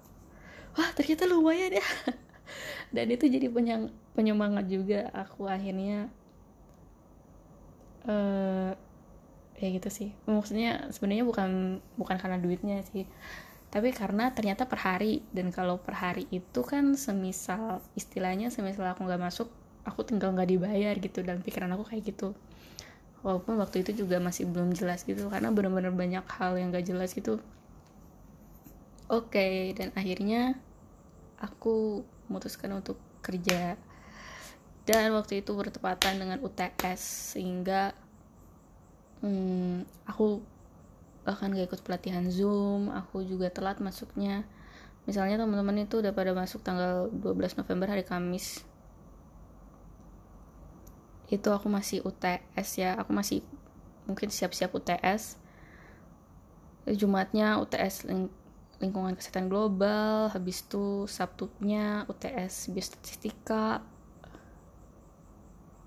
Wah 0.74 0.90
ternyata 0.98 1.24
lumayan 1.30 1.78
ya. 1.78 1.86
Dan 2.94 3.10
itu 3.14 3.30
jadi 3.30 3.46
penyang, 3.50 3.90
penyemangat 4.14 4.66
juga 4.66 5.10
aku 5.14 5.46
akhirnya 5.46 6.10
uh, 8.10 8.74
ya 9.58 9.68
gitu 9.70 9.88
sih. 9.90 10.10
Maksudnya 10.26 10.90
sebenarnya 10.90 11.24
bukan 11.24 11.80
bukan 11.94 12.16
karena 12.18 12.38
duitnya 12.42 12.82
sih 12.90 13.06
tapi 13.74 13.90
karena 13.90 14.30
ternyata 14.30 14.70
per 14.70 14.78
hari 14.86 15.26
dan 15.34 15.50
kalau 15.50 15.82
per 15.82 15.98
hari 15.98 16.30
itu 16.30 16.62
kan 16.62 16.94
semisal 16.94 17.82
istilahnya 17.98 18.54
semisal 18.54 18.86
aku 18.86 19.02
nggak 19.02 19.18
masuk 19.18 19.50
aku 19.82 20.06
tinggal 20.06 20.30
nggak 20.30 20.46
dibayar 20.46 20.94
gitu 20.94 21.26
dan 21.26 21.42
pikiran 21.42 21.74
aku 21.74 21.90
kayak 21.90 22.14
gitu. 22.14 22.38
Walaupun 23.26 23.58
waktu 23.58 23.82
itu 23.82 24.06
juga 24.06 24.22
masih 24.22 24.46
belum 24.46 24.78
jelas 24.78 25.02
gitu 25.02 25.26
karena 25.26 25.50
benar-benar 25.50 25.90
banyak 25.90 26.22
hal 26.38 26.54
yang 26.60 26.70
gak 26.70 26.86
jelas 26.86 27.16
gitu. 27.16 27.40
Oke 29.08 29.32
okay, 29.32 29.56
dan 29.72 29.90
akhirnya 29.96 30.60
aku 31.40 32.04
memutuskan 32.28 32.70
untuk 32.78 33.00
kerja. 33.24 33.74
Dan 34.84 35.16
waktu 35.16 35.40
itu 35.40 35.56
bertepatan 35.56 36.20
dengan 36.20 36.38
UTS 36.44 37.32
sehingga 37.34 37.96
hmm, 39.24 39.88
aku 40.04 40.44
bahkan 41.24 41.52
gak 41.52 41.72
ikut 41.72 41.80
pelatihan 41.82 42.28
zoom 42.28 42.92
aku 42.92 43.24
juga 43.24 43.48
telat 43.48 43.80
masuknya. 43.80 44.44
Misalnya 45.04 45.40
teman-teman 45.40 45.84
itu 45.84 46.00
udah 46.00 46.12
pada 46.16 46.32
masuk 46.32 46.64
tanggal 46.64 47.12
12 47.12 47.60
November 47.60 47.92
hari 47.92 48.04
Kamis. 48.04 48.64
Itu 51.28 51.52
aku 51.52 51.68
masih 51.72 52.04
UTS 52.04 52.68
ya 52.80 52.96
aku 53.00 53.12
masih 53.12 53.40
mungkin 54.04 54.28
siap-siap 54.28 54.72
UTS 54.76 55.40
Jumatnya 56.84 57.56
UTS 57.64 58.04
ling 58.04 58.28
lingkungan 58.76 59.16
kesehatan 59.16 59.48
global 59.48 60.28
habis 60.28 60.60
itu 60.60 61.08
Sabtunya 61.08 62.04
UTS 62.04 62.68
biostatistika 62.68 63.80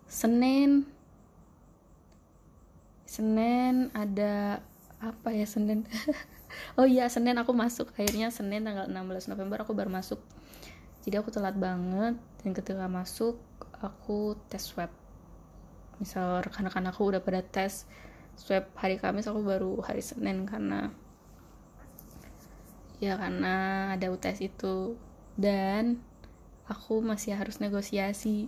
Senin 0.10 0.90
Senin 3.06 3.94
ada 3.94 4.66
apa 4.98 5.30
ya 5.34 5.46
Senin? 5.46 5.86
Oh 6.80 6.88
iya 6.88 7.12
Senin 7.12 7.36
aku 7.36 7.52
masuk. 7.52 7.92
Akhirnya 7.94 8.32
Senin 8.32 8.64
tanggal 8.64 8.88
16 8.88 9.30
November 9.36 9.68
aku 9.68 9.76
baru 9.76 9.92
masuk. 9.92 10.24
Jadi 11.04 11.20
aku 11.20 11.30
telat 11.30 11.60
banget. 11.60 12.16
Dan 12.42 12.52
ketika 12.56 12.88
masuk 12.88 13.38
aku 13.84 14.40
tes 14.48 14.64
swab. 14.64 14.90
Misal 16.00 16.40
rekan-rekan 16.42 16.88
aku 16.88 17.14
udah 17.14 17.22
pada 17.22 17.44
tes 17.44 17.84
swab 18.40 18.72
hari 18.80 18.96
Kamis 18.96 19.28
aku 19.28 19.44
baru 19.44 19.82
hari 19.84 20.00
Senin 20.00 20.48
karena 20.48 20.94
ya 23.04 23.20
karena 23.20 23.56
ada 24.00 24.08
UTS 24.08 24.40
itu. 24.40 24.96
Dan 25.36 26.00
aku 26.66 27.04
masih 27.04 27.36
harus 27.36 27.60
negosiasi 27.60 28.48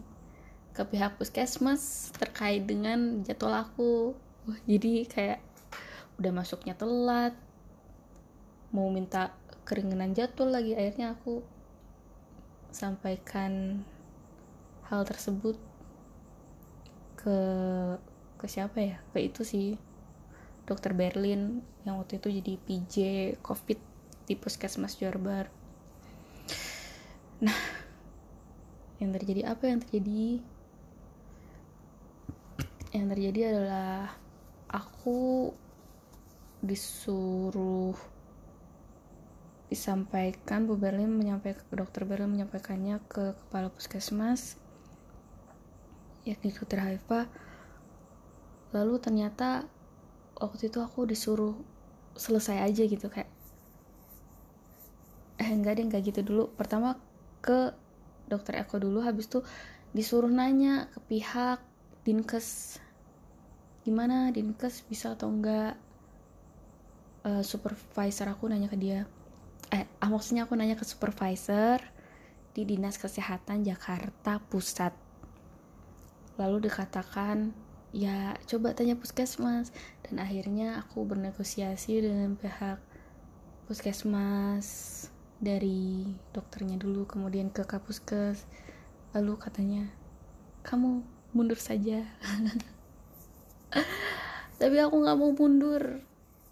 ke 0.71 0.81
pihak 0.87 1.19
puskesmas 1.19 2.15
terkait 2.15 2.63
dengan 2.63 3.27
jadwal 3.27 3.59
aku. 3.59 4.15
Jadi 4.65 5.05
kayak 5.05 5.48
udah 6.19 6.31
masuknya 6.35 6.75
telat. 6.75 7.33
Mau 8.75 8.91
minta 8.91 9.33
keringenan 9.63 10.11
jatuh 10.11 10.45
lagi 10.45 10.75
akhirnya 10.75 11.15
aku 11.15 11.41
sampaikan 12.69 13.81
hal 14.91 15.01
tersebut 15.07 15.57
ke 17.15 17.39
ke 18.35 18.45
siapa 18.45 18.77
ya? 18.83 18.97
Ke 19.15 19.23
itu 19.23 19.41
sih 19.47 19.79
dokter 20.67 20.93
Berlin 20.93 21.65
yang 21.87 21.97
waktu 21.97 22.21
itu 22.21 22.29
jadi 22.29 22.53
PJ 22.61 22.95
COVID 23.41 23.79
di 24.29 24.35
puskesmas 24.37 24.99
Jorbar. 24.99 25.49
Nah 27.41 27.59
yang 28.99 29.15
terjadi 29.15 29.55
apa? 29.55 29.71
Yang 29.71 29.87
terjadi 29.87 30.23
yang 32.89 33.05
terjadi 33.07 33.39
adalah 33.53 34.17
aku 34.69 35.53
disuruh 36.59 37.95
disampaikan 39.69 40.65
Bu 40.65 40.75
Berlin 40.75 41.13
menyampaikan 41.13 41.61
dokter 41.71 42.03
Berlin 42.03 42.33
menyampaikannya 42.33 42.99
ke 43.05 43.37
kepala 43.37 43.69
puskesmas 43.69 44.57
yakni 46.27 46.51
dokter 46.51 46.81
Haifa. 46.81 47.29
Lalu 48.73 49.01
ternyata 49.01 49.65
waktu 50.37 50.73
itu 50.73 50.81
aku 50.81 51.05
disuruh 51.05 51.55
selesai 52.17 52.65
aja 52.65 52.83
gitu 52.85 53.07
kayak 53.07 53.29
eh 55.39 55.49
enggak 55.49 55.79
deh 55.79 55.85
enggak 55.87 56.03
gitu 56.05 56.21
dulu. 56.25 56.51
Pertama 56.53 56.99
ke 57.39 57.71
dokter 58.27 58.59
Eko 58.59 58.77
dulu 58.77 59.01
habis 59.01 59.25
itu 59.31 59.41
disuruh 59.95 60.29
nanya 60.29 60.91
ke 60.93 60.99
pihak 61.09 61.59
dinkes 62.05 62.77
gimana 63.81 64.29
dinkes 64.29 64.85
bisa 64.85 65.17
atau 65.17 65.33
enggak 65.33 65.73
uh, 67.25 67.43
supervisor 67.43 68.31
aku 68.31 68.47
nanya 68.47 68.71
ke 68.71 68.77
dia. 68.79 69.05
Eh 69.69 69.85
ah, 69.85 70.09
maksudnya 70.09 70.47
aku 70.47 70.57
nanya 70.57 70.79
ke 70.79 70.85
supervisor 70.85 71.81
di 72.53 72.65
dinas 72.65 72.97
kesehatan 72.97 73.63
Jakarta 73.63 74.41
Pusat. 74.49 74.93
Lalu 76.39 76.71
dikatakan 76.71 77.53
ya 77.91 78.33
coba 78.47 78.73
tanya 78.73 78.97
puskesmas. 78.97 79.71
Dan 80.05 80.23
akhirnya 80.23 80.81
aku 80.81 81.05
bernegosiasi 81.05 82.01
dengan 82.01 82.33
pihak 82.39 82.79
puskesmas 83.69 85.07
dari 85.39 86.03
dokternya 86.33 86.75
dulu 86.75 87.05
kemudian 87.05 87.53
ke 87.53 87.63
kapuskes. 87.63 88.43
Lalu 89.13 89.33
katanya 89.37 89.83
kamu 90.65 91.05
mundur 91.31 91.61
saja. 91.61 92.03
Tapi 94.59 94.75
aku 94.81 94.95
nggak 94.99 95.17
mau 95.17 95.31
mundur 95.31 96.03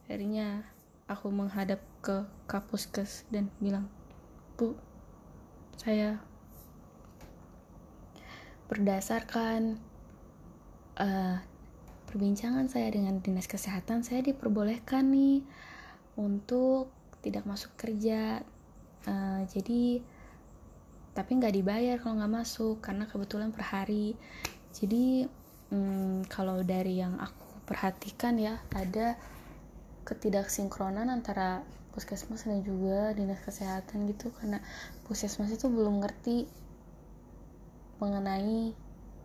akhirnya 0.07 0.63
aku 1.11 1.27
menghadap 1.35 1.83
ke 1.99 2.23
kapuskes 2.47 3.27
dan 3.27 3.51
bilang 3.59 3.91
bu 4.55 4.71
saya 5.75 6.23
berdasarkan 8.71 9.75
uh, 10.95 11.43
perbincangan 12.07 12.71
saya 12.71 12.87
dengan 12.87 13.19
dinas 13.19 13.51
kesehatan 13.51 14.07
saya 14.07 14.23
diperbolehkan 14.23 15.11
nih 15.11 15.43
untuk 16.15 16.87
tidak 17.19 17.43
masuk 17.43 17.75
kerja. 17.75 18.41
Uh, 19.03 19.43
jadi 19.51 19.99
tapi 21.11 21.31
nggak 21.35 21.55
dibayar 21.55 21.95
kalau 21.99 22.23
nggak 22.23 22.35
masuk 22.43 22.79
karena 22.79 23.07
kebetulan 23.11 23.51
per 23.51 23.63
hari. 23.67 24.15
Jadi 24.71 25.27
hmm, 25.71 26.27
kalau 26.31 26.63
dari 26.63 26.99
yang 27.03 27.19
aku 27.19 27.67
perhatikan 27.67 28.39
ya 28.39 28.63
ada 28.71 29.19
ketidaksinkronan 30.07 31.11
antara 31.11 31.67
puskesmas 31.91 32.47
dan 32.47 32.63
juga 32.63 33.11
dinas 33.11 33.43
kesehatan 33.43 34.07
gitu 34.07 34.31
karena 34.39 34.63
puskesmas 35.03 35.51
itu 35.51 35.67
belum 35.67 35.99
ngerti 35.99 36.47
mengenai 37.99 38.71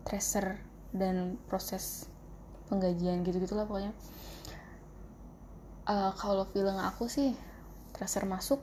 tracer 0.03 0.59
dan 0.91 1.39
proses 1.47 2.11
penggajian 2.67 3.23
gitu 3.23 3.39
gitulah 3.39 3.63
pokoknya. 3.63 3.95
Uh, 5.87 6.11
kalau 6.19 6.43
feeling 6.51 6.79
aku 6.79 7.07
sih 7.07 7.35
tracer 7.95 8.27
masuk 8.27 8.59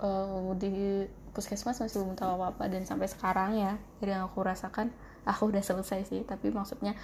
uh, 0.00 0.52
di 0.56 1.06
puskesmas 1.30 1.78
masih 1.78 2.02
belum 2.02 2.18
tahu 2.18 2.40
apa 2.40 2.46
apa 2.56 2.64
dan 2.66 2.82
sampai 2.82 3.06
sekarang 3.06 3.54
ya 3.54 3.78
dari 4.02 4.16
yang 4.16 4.26
aku 4.26 4.42
rasakan 4.42 4.90
aku 5.30 5.52
udah 5.52 5.62
selesai 5.62 6.08
sih 6.08 6.20
tapi 6.26 6.50
maksudnya 6.50 6.96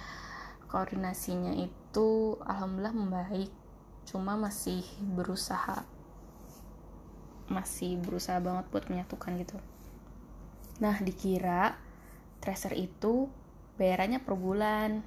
koordinasinya 0.67 1.55
itu 1.55 2.35
alhamdulillah 2.43 2.91
membaik 2.91 3.51
cuma 4.07 4.39
masih 4.39 4.81
berusaha. 5.03 5.83
Masih 7.51 7.99
berusaha 7.99 8.39
banget 8.39 8.65
buat 8.71 8.87
menyatukan 8.87 9.35
gitu. 9.43 9.59
Nah 10.79 10.95
dikira 11.03 11.75
tracer 12.39 12.71
itu 12.79 13.27
bayarannya 13.75 14.23
per 14.23 14.35
bulan. 14.39 15.03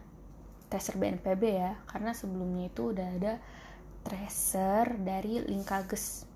Tracer 0.71 0.95
BNPB 1.01 1.43
ya 1.51 1.73
karena 1.91 2.15
sebelumnya 2.15 2.71
itu 2.71 2.95
udah 2.95 3.09
ada 3.17 3.33
tracer 4.07 5.01
dari 5.03 5.43
Linkages. 5.43 6.29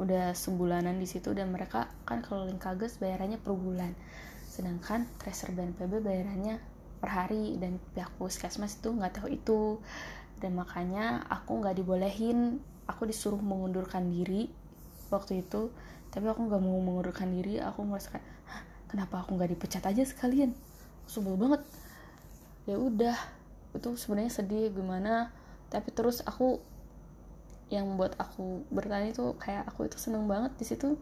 Udah 0.00 0.32
sebulanan 0.32 0.96
di 0.96 1.04
situ 1.04 1.36
dan 1.36 1.52
mereka 1.52 1.92
kan 2.08 2.24
kalau 2.24 2.48
Linkages 2.48 2.96
bayarannya 2.96 3.36
per 3.36 3.52
bulan. 3.52 3.92
Sedangkan 4.48 5.04
tracer 5.20 5.52
BNPB 5.52 6.00
bayarannya 6.00 6.62
per 7.00 7.10
hari 7.12 7.56
dan 7.56 7.80
pihak 7.96 8.12
puskesmas 8.20 8.76
itu 8.76 8.92
nggak 8.92 9.20
tahu 9.20 9.28
itu 9.32 9.80
dan 10.40 10.56
makanya 10.56 11.22
aku 11.28 11.60
nggak 11.60 11.76
dibolehin. 11.76 12.58
Aku 12.88 13.06
disuruh 13.06 13.38
mengundurkan 13.38 14.10
diri 14.10 14.50
waktu 15.12 15.46
itu. 15.46 15.70
Tapi 16.10 16.26
aku 16.26 16.48
nggak 16.48 16.58
mau 16.58 16.80
mengundurkan 16.80 17.30
diri. 17.30 17.60
Aku 17.62 17.86
merasa 17.86 18.16
kayak 18.16 18.26
kenapa 18.90 19.22
aku 19.22 19.38
nggak 19.38 19.52
dipecat 19.54 19.84
aja 19.86 20.02
sekalian? 20.02 20.56
Sebel 21.06 21.36
banget. 21.38 21.62
Ya 22.66 22.80
udah. 22.80 23.14
Itu 23.76 23.94
sebenarnya 23.94 24.32
sedih 24.32 24.74
gimana. 24.74 25.30
Tapi 25.70 25.94
terus 25.94 26.24
aku 26.26 26.58
yang 27.70 27.86
membuat 27.86 28.18
aku 28.18 28.66
bertanya 28.74 29.14
itu 29.14 29.38
kayak 29.38 29.70
aku 29.70 29.86
itu 29.86 29.94
seneng 29.94 30.26
banget 30.26 30.50
di 30.58 30.66
situ. 30.66 30.98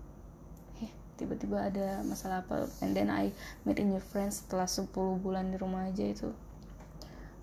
Tiba-tiba 1.18 1.66
ada 1.66 2.06
masalah 2.06 2.46
apa 2.46 2.70
and 2.78 2.94
then 2.94 3.10
I 3.10 3.34
meet 3.66 3.82
in 3.82 3.90
your 3.90 4.04
friends 4.04 4.44
setelah 4.44 4.70
10 4.70 4.92
bulan 5.18 5.50
di 5.50 5.58
rumah 5.58 5.90
aja 5.90 6.06
itu. 6.06 6.30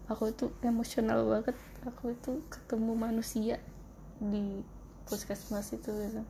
Aku 0.08 0.32
itu 0.32 0.54
emosional 0.64 1.28
banget 1.28 1.58
aku 1.86 2.18
itu 2.18 2.42
ketemu 2.50 2.94
manusia 2.98 3.62
di 4.18 4.62
puskesmas 5.06 5.70
itu 5.72 5.90
gitu. 5.90 6.22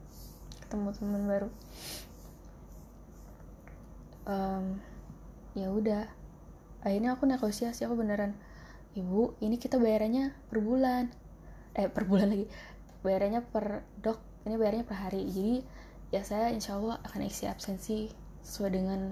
Ketemu 0.68 0.88
teman 0.92 1.24
baru. 1.26 1.50
Um, 4.28 4.80
ya 5.56 5.72
udah. 5.72 6.06
Akhirnya 6.86 7.18
aku 7.18 7.26
negosiasi 7.26 7.82
aku 7.88 7.98
beneran 7.98 8.38
ibu 8.94 9.34
ini 9.42 9.58
kita 9.58 9.82
bayarannya 9.82 10.36
per 10.52 10.60
bulan. 10.62 11.10
Eh 11.74 11.88
per 11.88 12.04
bulan 12.06 12.36
lagi. 12.36 12.46
Bayarannya 13.02 13.42
per 13.42 13.86
dok 14.04 14.20
ini 14.46 14.56
bayarnya 14.60 14.86
per 14.86 14.98
hari. 15.00 15.26
Jadi 15.32 15.56
ya 16.14 16.22
saya 16.22 16.54
insya 16.54 16.78
Allah 16.78 17.02
akan 17.04 17.22
isi 17.26 17.50
absensi 17.50 18.12
sesuai 18.46 18.72
dengan 18.72 19.10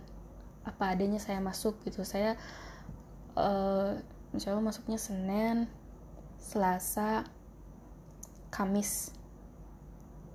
apa 0.64 0.94
adanya 0.94 1.18
saya 1.18 1.40
masuk 1.42 1.82
gitu. 1.88 2.06
Saya 2.06 2.38
uh, 3.36 3.98
insya 4.34 4.54
Allah 4.54 4.66
masuknya 4.66 5.00
Senin 5.02 5.70
Selasa 6.44 7.24
Kamis. 8.52 9.16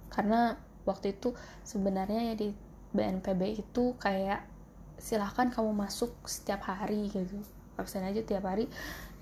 Karena 0.08 0.56
waktu 0.88 1.12
itu 1.12 1.36
sebenarnya 1.62 2.32
ya 2.32 2.34
di 2.34 2.48
BNPB 2.96 3.60
itu 3.60 3.92
kayak 4.00 4.48
silahkan 4.96 5.52
kamu 5.52 5.76
masuk 5.76 6.16
setiap 6.24 6.64
hari 6.64 7.12
gitu. 7.12 7.44
Absen 7.78 8.02
aja 8.02 8.18
tiap 8.26 8.48
hari 8.48 8.66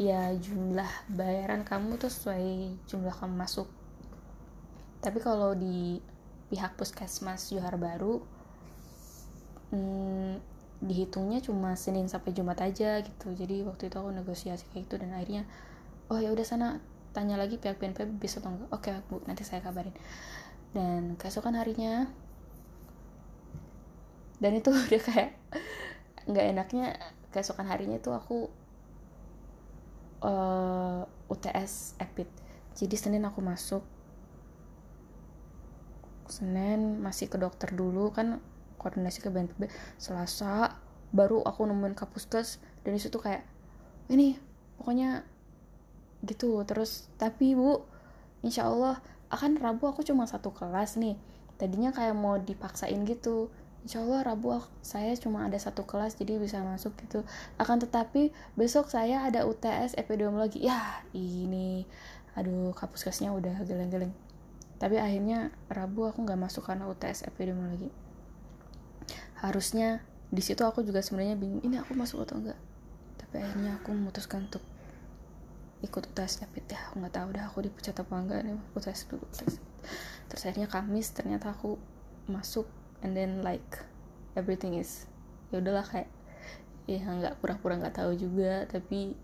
ya 0.00 0.32
jumlah 0.32 0.88
bayaran 1.12 1.66
kamu 1.66 2.00
tuh 2.00 2.08
sesuai 2.08 2.78
jumlah 2.88 3.12
kamu 3.12 3.34
masuk. 3.36 3.68
Tapi 5.04 5.18
kalau 5.20 5.52
di 5.52 6.00
pihak 6.48 6.78
puskesmas 6.78 7.52
Johar 7.52 7.76
Baru 7.76 8.22
hmm, 9.74 10.40
dihitungnya 10.80 11.44
cuma 11.44 11.76
Senin 11.76 12.08
sampai 12.08 12.32
Jumat 12.32 12.62
aja 12.64 13.04
gitu. 13.04 13.36
Jadi 13.36 13.60
waktu 13.66 13.92
itu 13.92 13.96
aku 14.00 14.08
negosiasi 14.14 14.64
kayak 14.72 14.88
gitu 14.88 14.94
dan 15.04 15.12
akhirnya 15.12 15.44
oh 16.12 16.18
ya 16.22 16.30
udah 16.30 16.46
sana 16.46 16.78
tanya 17.16 17.40
lagi 17.40 17.56
pihak 17.56 17.80
BNPB 17.80 18.20
bisa 18.20 18.38
atau 18.44 18.52
enggak. 18.52 18.68
Oke 18.70 18.90
bu 19.08 19.24
nanti 19.24 19.42
saya 19.42 19.64
kabarin. 19.64 19.94
Dan 20.76 21.16
keesokan 21.16 21.56
harinya 21.56 22.06
dan 24.36 24.52
itu 24.52 24.68
udah 24.86 25.00
kayak 25.00 25.32
nggak 26.28 26.46
enaknya 26.52 26.86
keesokan 27.32 27.64
harinya 27.70 27.96
itu 27.96 28.12
aku 28.12 28.52
uh, 30.22 30.28
eh, 30.28 31.32
UTS 31.32 31.96
EPIT. 31.96 32.30
Jadi 32.76 32.96
Senin 33.00 33.24
aku 33.24 33.40
masuk. 33.40 33.80
Senin 36.26 37.00
masih 37.00 37.30
ke 37.30 37.38
dokter 37.38 37.70
dulu 37.72 38.10
kan 38.10 38.42
koordinasi 38.82 39.22
ke 39.22 39.30
BNPB 39.30 39.70
Selasa 39.96 40.74
baru 41.14 41.40
aku 41.46 41.64
nemuin 41.64 41.94
kapuskes 41.94 42.58
dan 42.82 42.98
di 42.98 43.00
situ 43.00 43.16
kayak 43.22 43.46
ini 44.10 44.34
pokoknya 44.76 45.22
gitu. 46.26 46.60
Terus 46.66 47.08
tapi 47.16 47.54
bu 47.54 47.82
insya 48.44 48.68
Allah 48.68 49.00
akan 49.32 49.58
Rabu 49.58 49.90
aku 49.90 50.02
cuma 50.02 50.26
satu 50.26 50.50
kelas 50.52 50.98
nih. 50.98 51.16
Tadinya 51.56 51.90
kayak 51.94 52.14
mau 52.18 52.36
dipaksain 52.36 52.98
gitu. 53.08 53.48
Insya 53.86 54.02
Allah 54.02 54.26
Rabu 54.26 54.58
saya 54.82 55.14
cuma 55.16 55.46
ada 55.46 55.56
satu 55.56 55.86
kelas 55.86 56.18
jadi 56.18 56.36
bisa 56.42 56.60
masuk 56.62 56.92
gitu. 57.06 57.22
Akan 57.56 57.78
tetapi 57.78 58.34
besok 58.58 58.90
saya 58.90 59.24
ada 59.24 59.46
UTS 59.46 59.94
epidemiologi. 59.94 60.66
Ya 60.66 61.02
ini. 61.14 61.86
Aduh 62.36 62.74
kapuskesnya 62.76 63.32
udah 63.32 63.62
geleng-geleng. 63.64 64.12
Tapi 64.76 65.00
akhirnya 65.00 65.54
Rabu 65.72 66.04
aku 66.10 66.26
nggak 66.26 66.36
masuk 66.36 66.66
karena 66.68 66.84
UTS 66.90 67.24
epidemiologi. 67.24 67.88
Harusnya 69.40 70.02
di 70.26 70.42
situ 70.42 70.66
aku 70.66 70.82
juga 70.82 71.00
sebenarnya 71.00 71.38
bingung 71.38 71.62
ini 71.62 71.78
aku 71.78 71.94
masuk 71.94 72.26
atau 72.26 72.42
enggak 72.42 72.58
tapi 73.36 73.42
akhirnya 73.42 73.78
aku 73.78 73.94
memutuskan 73.94 74.46
untuk 74.46 74.62
ikut 75.84 76.08
UTS 76.12 76.44
epid 76.46 76.72
ya 76.72 76.80
aku 76.88 77.04
nggak 77.04 77.14
tahu 77.14 77.26
udah 77.36 77.44
aku 77.52 77.58
dipecat 77.68 77.96
apa 78.00 78.14
enggak 78.16 78.40
nih 78.48 78.56
UTS 78.72 79.00
dulu 79.12 79.24
UTS. 79.28 79.54
terus 80.32 80.42
akhirnya 80.48 80.68
Kamis 80.68 81.12
ternyata 81.12 81.52
aku 81.52 81.76
masuk 82.26 82.66
and 83.04 83.12
then 83.12 83.44
like 83.44 83.84
everything 84.34 84.74
is 84.74 85.04
ya 85.52 85.60
udahlah 85.60 85.84
kayak 85.84 86.10
ya 86.86 87.02
nggak 87.02 87.42
pura-pura 87.42 87.76
nggak 87.76 87.98
tahu 87.98 88.14
juga 88.14 88.64
tapi 88.70 89.14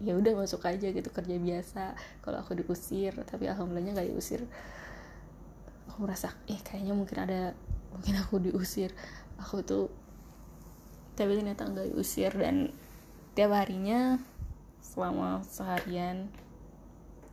ya 0.00 0.16
udah 0.16 0.32
masuk 0.32 0.64
aja 0.64 0.88
gitu 0.90 1.08
kerja 1.12 1.36
biasa. 1.36 1.92
Kalau 2.24 2.40
aku 2.40 2.56
diusir 2.56 3.12
tapi 3.28 3.46
alhamdulillahnya 3.46 4.00
nggak 4.00 4.08
diusir. 4.10 4.42
Aku 5.92 6.08
merasa 6.08 6.32
eh 6.48 6.56
kayaknya 6.56 6.96
mungkin 6.96 7.18
ada 7.20 7.52
mungkin 7.92 8.16
aku 8.16 8.40
diusir. 8.40 8.96
Aku 9.36 9.60
tuh 9.60 9.92
tapi 11.14 11.36
ternyata 11.36 11.68
nggak 11.68 11.92
diusir 11.92 12.32
dan 12.32 12.72
tiap 13.36 13.52
harinya 13.52 14.16
selama 14.80 15.44
seharian. 15.46 16.32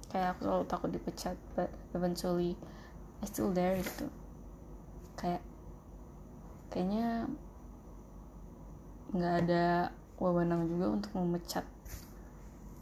Kayak 0.07 0.37
aku 0.37 0.47
selalu 0.47 0.63
takut 0.67 0.89
dipecat 0.91 1.35
but 1.55 1.71
eventually 1.91 2.55
I 3.19 3.25
still 3.27 3.51
there 3.51 3.75
gitu. 3.75 4.07
Kayak 5.17 5.43
kayaknya 6.69 7.27
nggak 9.11 9.35
ada 9.47 9.91
wewenang 10.19 10.67
juga 10.67 10.85
untuk 10.91 11.11
memecat 11.15 11.63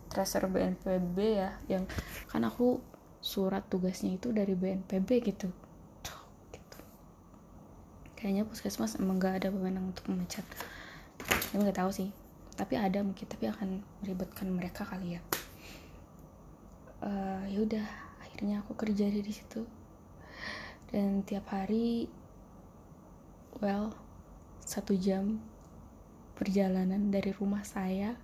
tracer 0.10 0.47
BNPB 0.47 1.17
ya 1.17 1.51
yang 1.67 1.86
kan 2.32 2.41
aku 2.47 2.82
surat 3.21 3.65
tugasnya 3.69 4.17
itu 4.17 4.30
dari 4.36 4.54
BNPB 4.54 5.10
gitu. 5.23 5.49
Gitu. 6.54 6.78
Kayaknya 8.17 8.43
puskesmas 8.45 8.97
emang 9.01 9.17
nggak 9.17 9.43
ada 9.43 9.47
wewenang 9.49 9.89
untuk 9.93 10.06
memecat. 10.12 10.45
Tapi 11.25 11.63
nggak 11.63 11.80
tahu 11.80 11.89
sih 11.89 12.24
tapi 12.55 12.79
ada 12.79 13.03
mungkin 13.03 13.27
tapi 13.27 13.51
akan 13.51 13.83
meribetkan 14.03 14.47
mereka 14.51 14.87
kali 14.87 15.19
ya. 15.19 15.21
Uh, 17.03 17.43
ya 17.51 17.59
udah 17.61 17.87
akhirnya 18.23 18.63
aku 18.63 18.75
kerja 18.79 19.11
di 19.11 19.31
situ. 19.31 19.67
Dan 20.89 21.23
tiap 21.27 21.51
hari 21.51 22.07
well 23.59 23.91
satu 24.63 24.95
jam 24.95 25.39
perjalanan 26.35 27.11
dari 27.11 27.31
rumah 27.31 27.63
saya 27.63 28.15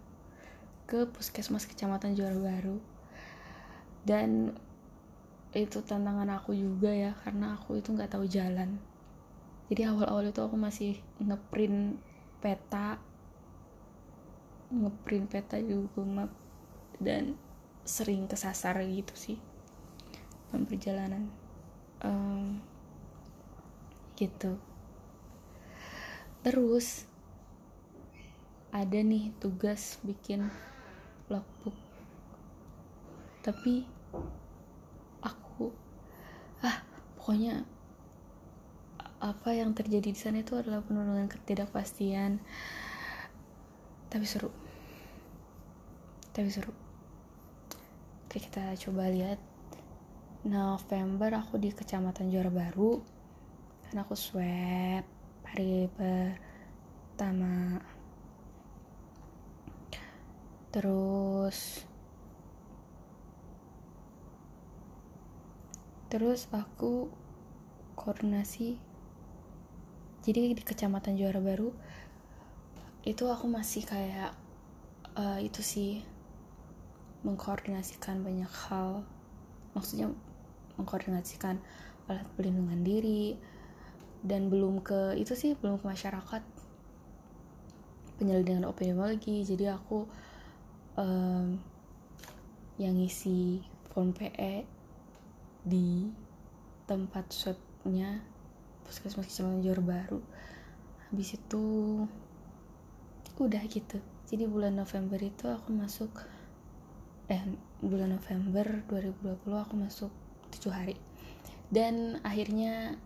ke 0.88 1.08
puskesmas 1.08 1.64
kecamatan 1.64 2.16
Johar 2.20 2.36
Baru 2.36 2.84
dan 4.04 4.52
itu 5.52 5.84
tantangan 5.84 6.28
aku 6.32 6.56
juga 6.56 6.90
ya 6.92 7.12
karena 7.24 7.60
aku 7.60 7.80
itu 7.80 7.92
nggak 7.92 8.12
tahu 8.16 8.26
jalan. 8.26 8.80
Jadi 9.72 9.88
awal-awal 9.88 10.32
itu 10.32 10.42
aku 10.44 10.56
masih 10.60 11.00
ngeprint 11.20 12.00
peta 12.44 13.00
ngeprint 14.72 15.28
peta 15.28 15.60
Google 15.60 16.08
Map 16.08 16.32
dan 16.98 17.36
sering 17.84 18.30
kesasar 18.30 18.80
gitu 18.88 19.14
sih 19.14 19.38
dalam 20.50 20.64
perjalanan. 20.68 21.24
Um, 22.02 22.64
gitu. 24.16 24.58
Terus 26.42 27.06
ada 28.72 29.00
nih 29.02 29.36
tugas 29.42 30.00
bikin 30.06 30.48
logbook. 31.28 31.76
Tapi 33.42 33.84
aku 35.26 35.74
ah 36.62 36.86
pokoknya 37.18 37.66
apa 39.22 39.54
yang 39.54 39.78
terjadi 39.78 40.10
di 40.10 40.18
sana 40.18 40.42
itu 40.42 40.58
adalah 40.58 40.82
penuh 40.82 41.06
dengan 41.06 41.30
ketidakpastian. 41.30 42.42
Tapi 44.12 44.26
seru 44.26 44.61
tapi 46.32 46.48
seru. 46.48 46.72
Oke 48.28 48.40
kita 48.40 48.76
coba 48.88 49.12
lihat. 49.12 49.40
November 50.42 51.38
aku 51.38 51.62
di 51.62 51.70
kecamatan 51.70 52.34
Johor 52.34 52.50
Baru 52.50 52.98
karena 53.86 54.02
aku 54.02 54.18
swab 54.18 55.06
hari 55.46 55.86
pertama. 55.94 57.78
Terus 60.74 61.86
terus 66.10 66.48
aku 66.50 67.12
koordinasi. 68.00 68.80
Jadi 70.22 70.54
di 70.56 70.64
kecamatan 70.64 71.20
Juara 71.20 71.42
Baru 71.42 71.74
itu 73.02 73.26
aku 73.26 73.46
masih 73.50 73.82
kayak 73.86 74.38
uh, 75.18 75.42
itu 75.42 75.60
sih 75.66 76.06
mengkoordinasikan 77.22 78.26
banyak 78.26 78.50
hal. 78.70 79.06
Maksudnya 79.78 80.12
mengkoordinasikan 80.76 81.62
alat 82.10 82.28
pelindungan 82.36 82.82
diri 82.82 83.38
dan 84.22 84.50
belum 84.50 84.86
ke 84.86 85.18
itu 85.18 85.34
sih 85.34 85.54
belum 85.58 85.82
ke 85.82 85.86
masyarakat. 85.86 86.44
Penyelidikan 88.22 88.66
epidemiologi 88.66 89.42
jadi 89.42 89.78
aku 89.78 90.06
um, 90.98 91.58
yang 92.78 92.98
ngisi 92.98 93.62
form 93.94 94.14
PE 94.14 94.66
di 95.62 96.10
tempat 96.86 97.30
swabnya 97.30 98.22
puskesmas 98.86 99.30
kecamatan 99.30 99.62
Johor 99.62 99.82
Baru. 99.86 100.20
Habis 101.10 101.38
itu 101.38 101.64
udah 103.42 103.64
gitu. 103.66 103.98
Jadi 104.30 104.46
bulan 104.46 104.78
November 104.78 105.18
itu 105.18 105.50
aku 105.50 105.74
masuk 105.74 106.14
eh 107.32 107.40
bulan 107.80 108.12
November 108.12 108.84
2020 108.92 109.48
aku 109.56 109.74
masuk 109.80 110.12
tujuh 110.52 110.76
hari. 110.76 111.00
Dan 111.72 112.20
akhirnya 112.28 113.00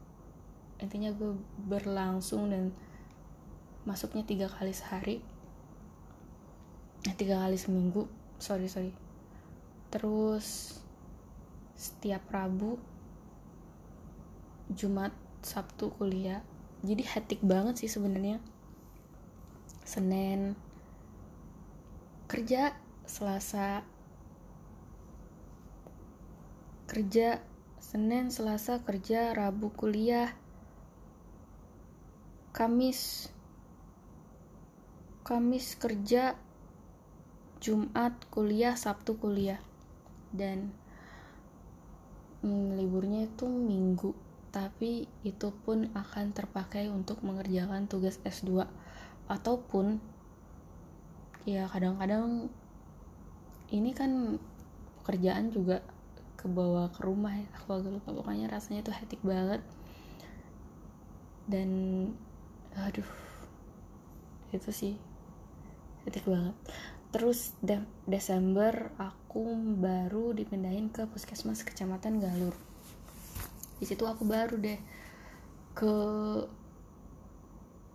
intinya 0.81 1.13
gue 1.13 1.37
berlangsung 1.69 2.49
dan 2.49 2.73
masuknya 3.85 4.25
tiga 4.25 4.49
kali 4.49 4.73
sehari. 4.73 5.21
Eh, 7.05 7.13
tiga 7.13 7.37
kali 7.45 7.53
seminggu. 7.53 8.09
Sorry 8.41 8.65
sorry. 8.65 8.89
Terus 9.93 10.81
setiap 11.77 12.25
Rabu 12.33 12.81
Jumat 14.73 15.13
Sabtu 15.45 15.93
kuliah. 16.01 16.41
Jadi 16.81 17.05
hektik 17.05 17.45
banget 17.45 17.85
sih 17.85 17.93
sebenarnya. 17.93 18.41
Senin 19.85 20.57
kerja 22.25 22.73
Selasa 23.05 23.85
kerja 26.85 27.41
Senin 27.81 28.29
Selasa 28.29 28.81
kerja 28.85 29.33
Rabu 29.33 29.73
kuliah 29.73 30.33
Kamis. 32.55 33.27
Kamis 35.25 35.75
kerja 35.75 36.37
Jumat 37.59 38.13
kuliah 38.29 38.77
Sabtu 38.77 39.17
kuliah. 39.17 39.59
Dan 40.29 40.71
hmm, 42.45 42.77
liburnya 42.77 43.25
itu 43.25 43.49
minggu 43.49 44.13
tapi 44.55 45.03
itu 45.27 45.51
pun 45.67 45.91
akan 45.91 46.31
terpakai 46.31 46.87
untuk 46.87 47.19
mengerjakan 47.27 47.91
tugas 47.91 48.23
S2 48.23 48.63
ataupun 49.27 49.99
ya 51.43 51.67
kadang-kadang 51.67 52.47
ini 53.67 53.91
kan 53.91 54.39
pekerjaan 55.03 55.51
juga 55.51 55.83
ke 56.45 56.47
bawah 56.53 56.93
ke 56.93 57.01
rumah 57.01 57.33
ya 57.33 57.49
aku 57.57 57.81
agak 57.81 57.89
lupa. 57.97 58.13
Pokoknya 58.13 58.45
rasanya 58.45 58.85
tuh 58.85 58.93
hektik 58.93 59.17
banget. 59.25 59.65
Dan 61.49 61.69
aduh 62.77 63.09
itu 64.53 64.69
sih 64.69 64.93
hektik 66.05 66.29
banget. 66.29 66.53
Terus 67.09 67.57
de 67.65 67.81
Desember 68.05 68.93
aku 69.01 69.57
baru 69.81 70.37
dipindahin 70.37 70.93
ke 70.93 71.09
puskesmas 71.09 71.65
kecamatan 71.65 72.21
Galur. 72.21 72.53
Di 73.81 73.89
situ 73.89 74.05
aku 74.05 74.21
baru 74.29 74.61
deh 74.61 74.77
ke 75.73 75.97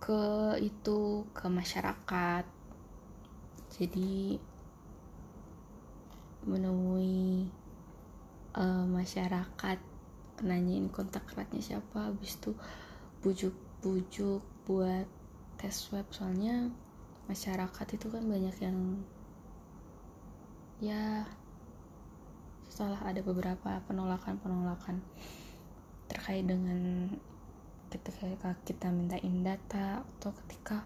ke 0.03 0.21
itu 0.59 1.23
ke 1.31 1.47
masyarakat. 1.47 2.43
Jadi 3.71 4.35
menemui 6.43 7.47
uh, 8.55 8.85
masyarakat 8.87 9.79
nanyain 10.41 10.89
kontak 10.89 11.21
eratnya 11.37 11.61
siapa 11.61 12.09
habis 12.09 12.35
itu 12.35 12.57
bujuk-bujuk 13.21 14.41
buat 14.65 15.07
tes 15.61 15.75
swab. 15.75 16.09
Soalnya 16.09 16.73
masyarakat 17.29 17.87
itu 17.93 18.07
kan 18.09 18.23
banyak 18.25 18.55
yang 18.59 18.77
ya 20.81 21.29
setelah 22.65 22.97
ada 23.05 23.21
beberapa 23.21 23.83
penolakan-penolakan 23.85 25.03
terkait 26.09 26.47
dengan 26.47 27.11
ketika 27.91 28.55
kita 28.63 28.87
mintain 28.89 29.43
data 29.43 30.01
atau 30.01 30.31
ketika 30.43 30.81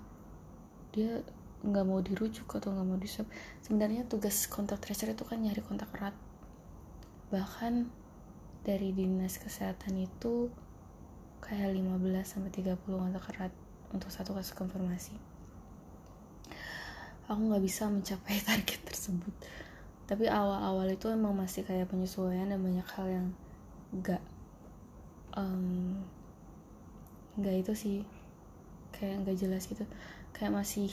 dia 0.91 1.21
nggak 1.65 1.85
mau 1.85 2.01
dirujuk 2.01 2.49
atau 2.49 2.75
nggak 2.75 2.87
mau 2.87 2.99
di 2.99 3.07
swab. 3.07 3.29
Sebenarnya 3.63 4.03
tugas 4.05 4.49
kontak 4.51 4.83
tracer 4.83 5.15
itu 5.15 5.23
kan 5.23 5.39
nyari 5.39 5.63
kontak 5.63 5.89
erat 5.95 6.13
bahkan 7.33 7.89
dari 8.65 8.93
dinas 8.93 9.37
kesehatan 9.37 10.01
itu 10.01 10.49
kayak 11.45 11.77
15 11.77 12.01
sampai 12.25 12.49
30 12.49 12.81
kontak 12.81 13.29
erat 13.37 13.53
untuk 13.93 14.09
satu 14.09 14.33
kasus 14.33 14.57
konfirmasi. 14.57 15.13
Aku 17.29 17.37
nggak 17.37 17.61
bisa 17.61 17.85
mencapai 17.85 18.41
target 18.49 18.81
tersebut. 18.81 19.33
Tapi 20.05 20.29
awal-awal 20.29 20.89
itu 20.89 21.09
emang 21.09 21.37
masih 21.37 21.65
kayak 21.65 21.89
penyesuaian 21.89 22.49
dan 22.49 22.61
banyak 22.61 22.85
hal 22.97 23.07
yang 23.09 23.27
nggak 23.93 24.21
nggak 27.37 27.53
um, 27.53 27.61
itu 27.61 27.73
sih 27.73 27.97
kayak 28.93 29.25
nggak 29.25 29.37
jelas 29.37 29.69
gitu. 29.69 29.85
Kayak 30.33 30.61
masih 30.61 30.89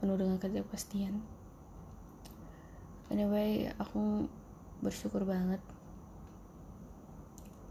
penuh 0.00 0.20
dengan 0.20 0.36
ketidakpastian. 0.36 1.24
Anyway 3.08 3.72
aku 3.80 4.28
bersyukur 4.84 5.24
banget 5.24 5.60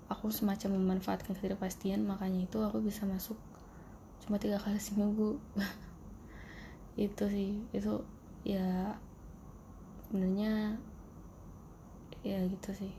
aku 0.09 0.31
semacam 0.31 0.79
memanfaatkan 0.79 1.35
ketidakpastian 1.35 2.03
makanya 2.03 2.43
itu 2.47 2.57
aku 2.59 2.83
bisa 2.83 3.03
masuk 3.07 3.37
cuma 4.23 4.39
tiga 4.39 4.59
kali 4.59 4.79
seminggu. 4.79 5.39
Itu 6.95 7.25
sih 7.25 7.57
itu 7.73 8.05
ya 8.45 8.93
sebenarnya 10.05 10.77
ya 12.21 12.39
gitu 12.45 12.69
sih. 12.71 12.93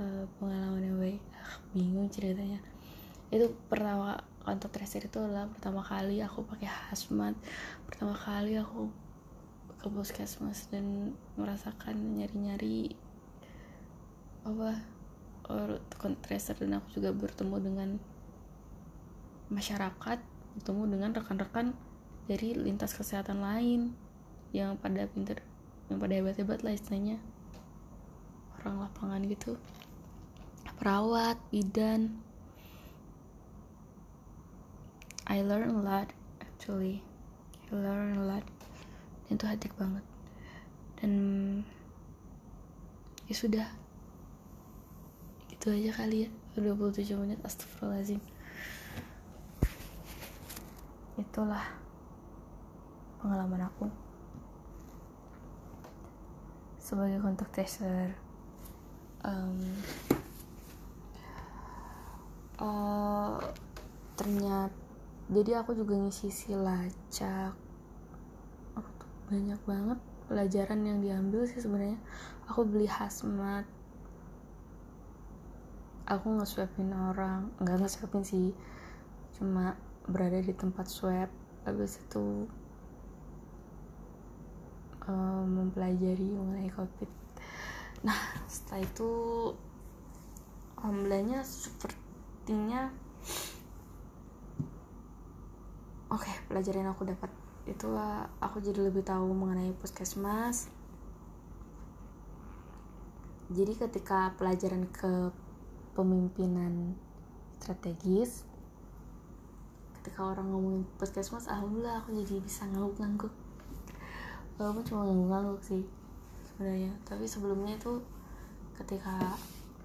Uh, 0.00 0.24
pengalaman 0.40 0.82
yang 0.82 0.98
baik. 0.98 1.22
Ah, 1.36 1.60
bingung 1.76 2.08
ceritanya. 2.08 2.56
Itu 3.28 3.52
pertama 3.68 4.16
kontak 4.42 4.74
tracer 4.74 5.06
itu 5.06 5.18
adalah 5.22 5.46
pertama 5.46 5.86
kali 5.86 6.18
aku 6.18 6.42
pakai 6.42 6.66
hazmat 6.66 7.38
pertama 7.86 8.10
kali 8.10 8.58
aku 8.58 8.90
ke 9.78 9.86
puskesmas 9.86 10.66
dan 10.70 11.14
merasakan 11.38 12.18
nyari-nyari 12.18 12.94
apa? 14.42 14.78
Tracer 16.22 16.56
dan 16.58 16.80
aku 16.80 16.98
juga 16.98 17.14
bertemu 17.14 17.56
dengan 17.62 17.90
masyarakat 19.52 20.18
bertemu 20.56 20.82
dengan 20.88 21.10
rekan-rekan 21.12 21.76
dari 22.26 22.56
lintas 22.56 22.96
kesehatan 22.96 23.44
lain 23.44 23.92
yang 24.56 24.76
pada 24.80 25.04
pinter 25.08 25.40
yang 25.92 26.00
pada 26.00 26.16
hebat-hebat 26.16 26.64
lah 26.64 26.72
istilahnya. 26.72 27.20
Orang 28.60 28.80
lapangan 28.80 29.20
gitu. 29.28 29.60
Perawat 30.78 31.36
bidan. 31.52 32.16
I 35.28 35.44
learn 35.44 35.72
a 35.72 35.82
lot 35.82 36.08
actually. 36.40 37.04
I 37.68 37.76
learn 37.76 38.18
a 38.18 38.24
lot. 38.24 38.46
Itu 39.28 39.44
hati 39.44 39.68
banget. 39.76 40.04
Dan 41.00 41.12
ya 43.28 43.34
sudah 43.36 43.68
itu 45.62 45.70
aja 45.70 46.02
kali 46.02 46.26
ya. 46.26 46.30
27 46.58 47.14
menit 47.22 47.38
astagfirullahaladzim. 47.46 48.18
Itulah 51.22 51.62
pengalaman 53.22 53.70
aku 53.70 53.86
sebagai 56.82 57.22
kontak 57.22 57.46
tracer 57.54 58.10
um, 59.22 59.62
uh, 62.58 63.38
ternyata 64.18 64.74
jadi 65.30 65.62
aku 65.62 65.78
juga 65.78 65.94
ngisi 65.94 66.26
silacak 66.34 67.54
banyak 69.30 69.62
banget 69.62 69.98
pelajaran 70.26 70.82
yang 70.82 70.98
diambil 70.98 71.46
sih 71.46 71.62
sebenarnya. 71.62 72.02
Aku 72.50 72.66
beli 72.66 72.90
hazmat 72.90 73.64
aku 76.06 76.38
nge-swapin 76.38 76.94
orang. 76.94 77.52
Nggak 77.58 77.86
nge-swapin 77.86 78.22
sih. 78.22 78.50
Cuma 79.38 79.74
berada 80.06 80.42
di 80.42 80.50
tempat 80.50 80.90
swab 80.90 81.30
habis 81.62 82.02
itu 82.02 82.50
um, 85.06 85.44
mempelajari 85.46 86.34
mengenai 86.34 86.70
covid 86.74 87.10
nah 88.02 88.18
setelah 88.50 88.82
itu 88.82 89.10
alhamdulillahnya 90.74 91.46
sepertinya 91.46 92.90
oke 96.10 96.26
okay, 96.26 96.34
pelajaran 96.50 96.90
aku 96.90 97.06
dapat 97.06 97.30
itu 97.70 97.86
aku 98.42 98.58
jadi 98.58 98.90
lebih 98.90 99.06
tahu 99.06 99.30
mengenai 99.30 99.70
puskesmas 99.78 100.66
jadi 103.54 103.86
ketika 103.86 104.34
pelajaran 104.34 104.90
ke 104.90 105.30
pemimpinan 105.92 106.96
strategis. 107.60 108.44
Ketika 110.00 110.34
orang 110.34 110.50
ngomongin 110.50 110.82
puskesmas 110.98 111.46
alhamdulillah 111.46 112.02
aku 112.02 112.16
jadi 112.24 112.42
bisa 112.42 112.66
ngangguk-ngangguk. 112.68 113.32
Walaupun 114.58 114.82
cuma 114.82 115.06
ngangguk-ngangguk 115.06 115.62
sih 115.62 115.82
sebenarnya. 116.48 116.92
Tapi 117.06 117.24
sebelumnya 117.28 117.78
itu 117.78 118.02
ketika 118.76 119.38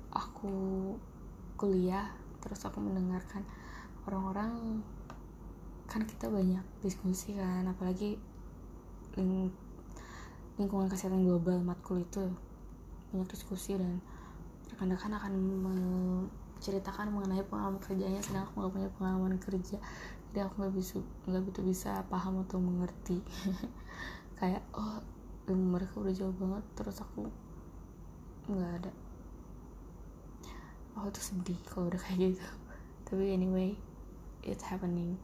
aku 0.09 0.95
kuliah 1.59 2.09
terus 2.41 2.63
aku 2.63 2.79
mendengarkan 2.79 3.43
orang-orang 4.07 4.81
kan 5.87 6.03
kita 6.03 6.27
banyak 6.27 6.63
diskusi 6.83 7.35
kan 7.35 7.63
apalagi 7.67 8.19
ling 9.15 9.49
lingkungan 10.57 10.89
kesehatan 10.89 11.25
global 11.25 11.59
matkul 11.61 12.01
itu 12.01 12.29
banyak 13.11 13.27
diskusi 13.31 13.77
dan 13.77 14.03
rekan-rekan 14.73 15.13
akan 15.15 15.33
ceritakan 16.57 17.13
mengenai 17.13 17.45
pengalaman 17.45 17.77
kerjanya 17.81 18.21
sedang 18.21 18.49
aku 18.49 18.65
nggak 18.65 18.73
punya 18.73 18.89
pengalaman 18.97 19.35
kerja. 19.37 19.77
Jadi 20.33 20.39
aku 20.43 20.53
nggak 20.63 20.73
bisa 20.75 20.95
nggak 21.29 21.41
begitu 21.45 21.61
bisa 21.63 21.91
paham 22.09 22.43
atau 22.45 22.57
mengerti. 22.57 23.21
Kayak 24.41 24.65
oh 24.73 25.01
mereka 25.47 26.03
udah 26.03 26.13
jauh 26.13 26.35
banget 26.35 26.63
terus 26.75 26.97
aku 27.01 27.29
nggak 28.49 28.71
ada. 28.83 28.91
Aku 30.97 31.13
tuh 31.13 31.23
sedih 31.23 31.59
kalau 31.69 31.93
udah 31.93 32.01
kayak 32.01 32.35
gitu. 32.35 32.47
Tapi 33.07 33.23
anyway 33.33 33.77
it's 34.41 34.65
happening. 34.65 35.15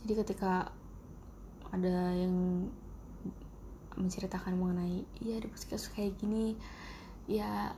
Jadi 0.00 0.12
ketika 0.24 0.72
ada 1.70 2.16
yang 2.16 2.66
menceritakan 4.00 4.56
mengenai 4.56 5.04
iya 5.20 5.38
di 5.42 5.48
kayak 5.92 6.16
gini 6.16 6.56
ya 7.28 7.74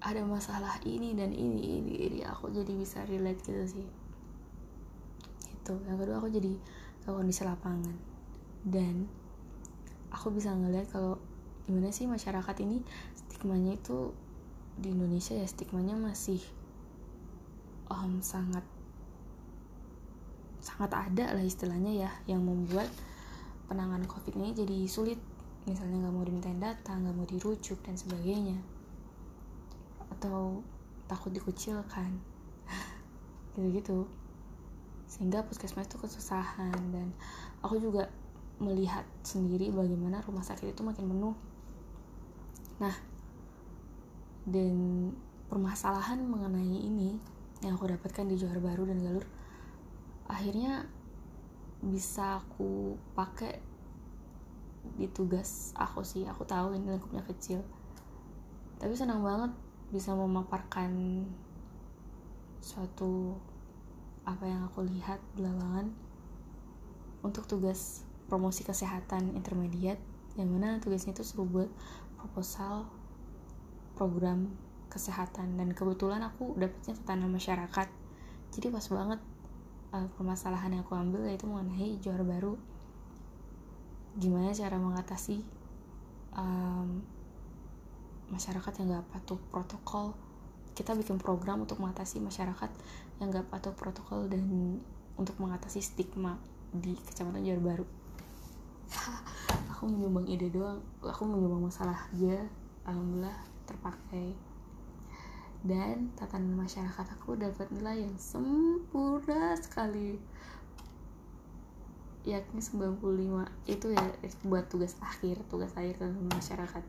ada 0.00 0.24
masalah 0.24 0.80
ini 0.88 1.12
dan 1.12 1.30
ini 1.30 1.84
ini 1.84 1.94
ini. 2.08 2.20
Aku 2.24 2.48
jadi 2.48 2.72
bisa 2.72 3.04
relate 3.04 3.44
gitu 3.44 3.64
sih. 3.68 3.86
Itu 5.52 5.76
yang 5.84 6.00
kedua 6.00 6.24
aku 6.24 6.32
jadi 6.32 6.56
tahu 7.04 7.20
kondisi 7.20 7.44
lapangan. 7.44 7.96
Dan 8.64 9.04
aku 10.08 10.32
bisa 10.32 10.56
ngeliat 10.56 10.88
kalau 10.88 11.20
gimana 11.68 11.92
sih 11.92 12.08
masyarakat 12.08 12.56
ini 12.64 12.80
stigmanya 13.14 13.76
itu 13.76 14.10
di 14.80 14.90
Indonesia 14.90 15.36
ya 15.36 15.44
stigmanya 15.44 15.94
masih 15.94 16.40
um, 17.92 18.24
sangat 18.24 18.64
sangat 20.64 20.92
ada 20.92 21.36
lah 21.36 21.44
istilahnya 21.44 22.08
ya 22.08 22.10
yang 22.24 22.44
membuat 22.44 22.88
penanganan 23.68 24.08
covid 24.08 24.32
ini 24.40 24.56
jadi 24.56 24.88
sulit. 24.88 25.20
Misalnya 25.68 26.08
nggak 26.08 26.14
mau 26.16 26.24
dimintain 26.24 26.56
data 26.56 26.96
nggak 26.96 27.12
mau 27.12 27.28
dirujuk 27.28 27.84
dan 27.84 28.00
sebagainya 28.00 28.56
atau 30.20 30.60
takut 31.08 31.32
dikucilkan 31.32 32.12
gitu-gitu. 33.56 34.04
Sehingga 35.08 35.42
puskesmas 35.48 35.88
itu 35.88 35.96
kesusahan 35.96 36.76
dan 36.92 37.08
aku 37.64 37.80
juga 37.80 38.12
melihat 38.60 39.08
sendiri 39.24 39.72
bagaimana 39.72 40.20
rumah 40.20 40.44
sakit 40.44 40.76
itu 40.76 40.84
makin 40.84 41.08
penuh. 41.08 41.36
Nah 42.84 42.92
dan 44.44 44.76
permasalahan 45.48 46.20
mengenai 46.20 46.84
ini 46.84 47.16
yang 47.64 47.80
aku 47.80 47.88
dapatkan 47.88 48.28
di 48.28 48.36
Johar 48.36 48.60
Baru 48.60 48.84
dan 48.84 49.00
Galur 49.00 49.24
akhirnya 50.28 50.84
bisa 51.80 52.44
aku 52.44 52.94
pakai 53.16 53.56
di 55.00 55.08
tugas 55.08 55.72
aku 55.76 56.04
sih. 56.04 56.28
Aku 56.28 56.44
tahu 56.44 56.76
ini 56.76 56.92
lingkupnya 56.92 57.24
kecil. 57.24 57.64
Tapi 58.80 58.92
senang 58.96 59.24
banget 59.24 59.52
bisa 59.90 60.14
memaparkan 60.14 61.22
suatu 62.62 63.34
apa 64.22 64.46
yang 64.46 64.62
aku 64.68 64.86
lihat 64.86 65.18
di 65.34 65.42
lapangan 65.42 65.90
untuk 67.26 67.44
tugas 67.50 68.06
promosi 68.30 68.62
kesehatan 68.62 69.34
intermediate 69.34 69.98
yang 70.38 70.46
mana 70.54 70.78
tugasnya 70.78 71.12
itu 71.12 71.26
seru 71.26 71.44
buat 71.44 71.66
proposal 72.16 72.86
program 73.98 74.54
kesehatan. 74.88 75.58
Dan 75.58 75.74
kebetulan 75.74 76.22
aku 76.22 76.54
dapetnya 76.54 76.94
tatanan 77.02 77.30
masyarakat. 77.34 77.88
Jadi 78.50 78.66
pas 78.70 78.86
banget 78.90 79.20
uh, 79.94 80.06
permasalahan 80.14 80.78
yang 80.78 80.82
aku 80.86 80.94
ambil 80.94 81.26
yaitu 81.26 81.50
mengenai 81.50 81.98
juara 81.98 82.22
baru. 82.22 82.54
Gimana 84.18 84.50
cara 84.54 84.76
mengatasi 84.78 85.42
um, 86.34 87.02
masyarakat 88.30 88.72
yang 88.80 88.98
gak 88.98 89.08
patuh 89.10 89.38
protokol. 89.50 90.14
Kita 90.74 90.94
bikin 90.96 91.20
program 91.20 91.66
untuk 91.66 91.82
mengatasi 91.82 92.22
masyarakat 92.22 92.70
yang 93.18 93.28
gak 93.28 93.50
patuh 93.50 93.74
protokol 93.76 94.30
dan 94.30 94.46
untuk 95.18 95.36
mengatasi 95.36 95.84
stigma 95.84 96.40
di 96.70 96.94
kecamatan 96.94 97.42
Johar 97.42 97.60
Baru 97.60 97.86
aku 99.72 99.86
menyumbang 99.86 100.26
ide 100.26 100.50
doang. 100.50 100.82
Aku 101.02 101.26
menyumbang 101.26 101.70
masalah 101.70 102.10
aja 102.10 102.46
alhamdulillah 102.86 103.38
terpakai. 103.66 104.34
Dan 105.60 106.08
tatanan 106.16 106.56
masyarakat 106.56 107.06
aku 107.20 107.36
dapat 107.36 107.68
nilai 107.68 108.08
yang 108.08 108.16
sempurna 108.16 109.54
sekali. 109.60 110.16
Yakni 112.24 112.60
95 112.60 113.00
itu 113.64 113.86
ya 113.96 114.04
buat 114.44 114.68
tugas 114.68 114.92
akhir 115.00 115.40
tugas 115.48 115.72
akhir 115.72 115.96
tentang 115.96 116.28
masyarakat 116.28 116.84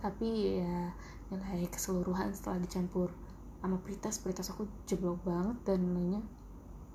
tapi 0.00 0.58
ya 0.64 0.96
nilai 1.28 1.68
keseluruhan 1.68 2.32
setelah 2.32 2.58
dicampur 2.64 3.12
sama 3.60 3.76
pritas 3.84 4.16
pritas 4.18 4.48
aku 4.48 4.64
jeblok 4.88 5.20
banget 5.22 5.56
dan 5.68 5.84
nilainya 5.84 6.24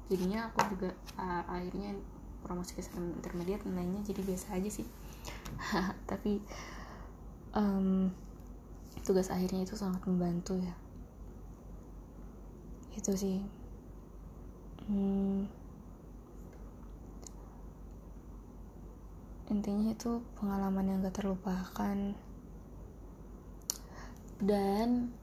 jadinya 0.09 0.49
aku 0.49 0.73
juga 0.73 0.89
uh, 1.21 1.45
akhirnya 1.45 1.93
promosi 2.45 2.77
kesehatan 2.77 3.17
intermediate 3.17 3.65
nilainya 3.65 4.05
jadi 4.05 4.21
biasa 4.21 4.61
aja 4.61 4.69
sih. 4.69 4.85
Tapi 6.09 6.37
um, 7.57 8.13
tugas 9.01 9.33
akhirnya 9.33 9.65
itu 9.65 9.73
sangat 9.73 10.05
membantu 10.05 10.61
ya. 10.61 10.75
Itu 12.93 13.17
sih. 13.17 13.41
Hmm, 14.85 15.49
intinya 19.49 19.89
itu 19.89 20.21
pengalaman 20.37 20.85
yang 20.85 21.01
gak 21.01 21.25
terlupakan 21.25 21.97
dan 24.39 25.15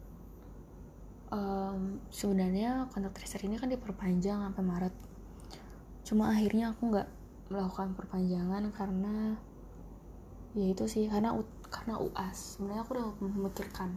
um, 1.32 2.00
sebenarnya 2.12 2.88
kontak 2.92 3.16
tracer 3.16 3.44
ini 3.44 3.56
kan 3.60 3.68
diperpanjang 3.72 4.40
sampai 4.40 4.64
Maret. 4.64 4.94
Cuma 6.04 6.32
akhirnya 6.32 6.72
aku 6.72 6.92
nggak 6.92 7.08
melakukan 7.52 7.92
perpanjangan 7.92 8.72
karena 8.72 9.36
ya 10.52 10.68
itu 10.68 10.84
sih 10.84 11.08
karena 11.08 11.32
karena 11.72 11.96
UAS 11.96 12.56
sebenarnya 12.56 12.82
aku 12.84 12.92
udah 12.96 13.08
memikirkan 13.20 13.96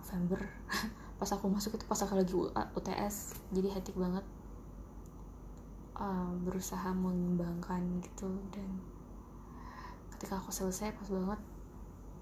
November. 0.00 0.40
Pas 1.18 1.30
aku 1.34 1.50
masuk 1.50 1.74
itu 1.74 1.82
pas 1.90 1.98
aku 1.98 2.14
lagi 2.14 2.30
UTS 2.78 3.34
jadi 3.50 3.74
hektik 3.74 3.98
banget. 3.98 4.22
Uh, 5.98 6.30
berusaha 6.46 6.94
mengembangkan 6.94 7.82
gitu. 8.06 8.30
Dan 8.54 8.78
ketika 10.14 10.38
aku 10.38 10.54
selesai 10.54 10.94
pas 10.94 11.10
banget 11.10 11.42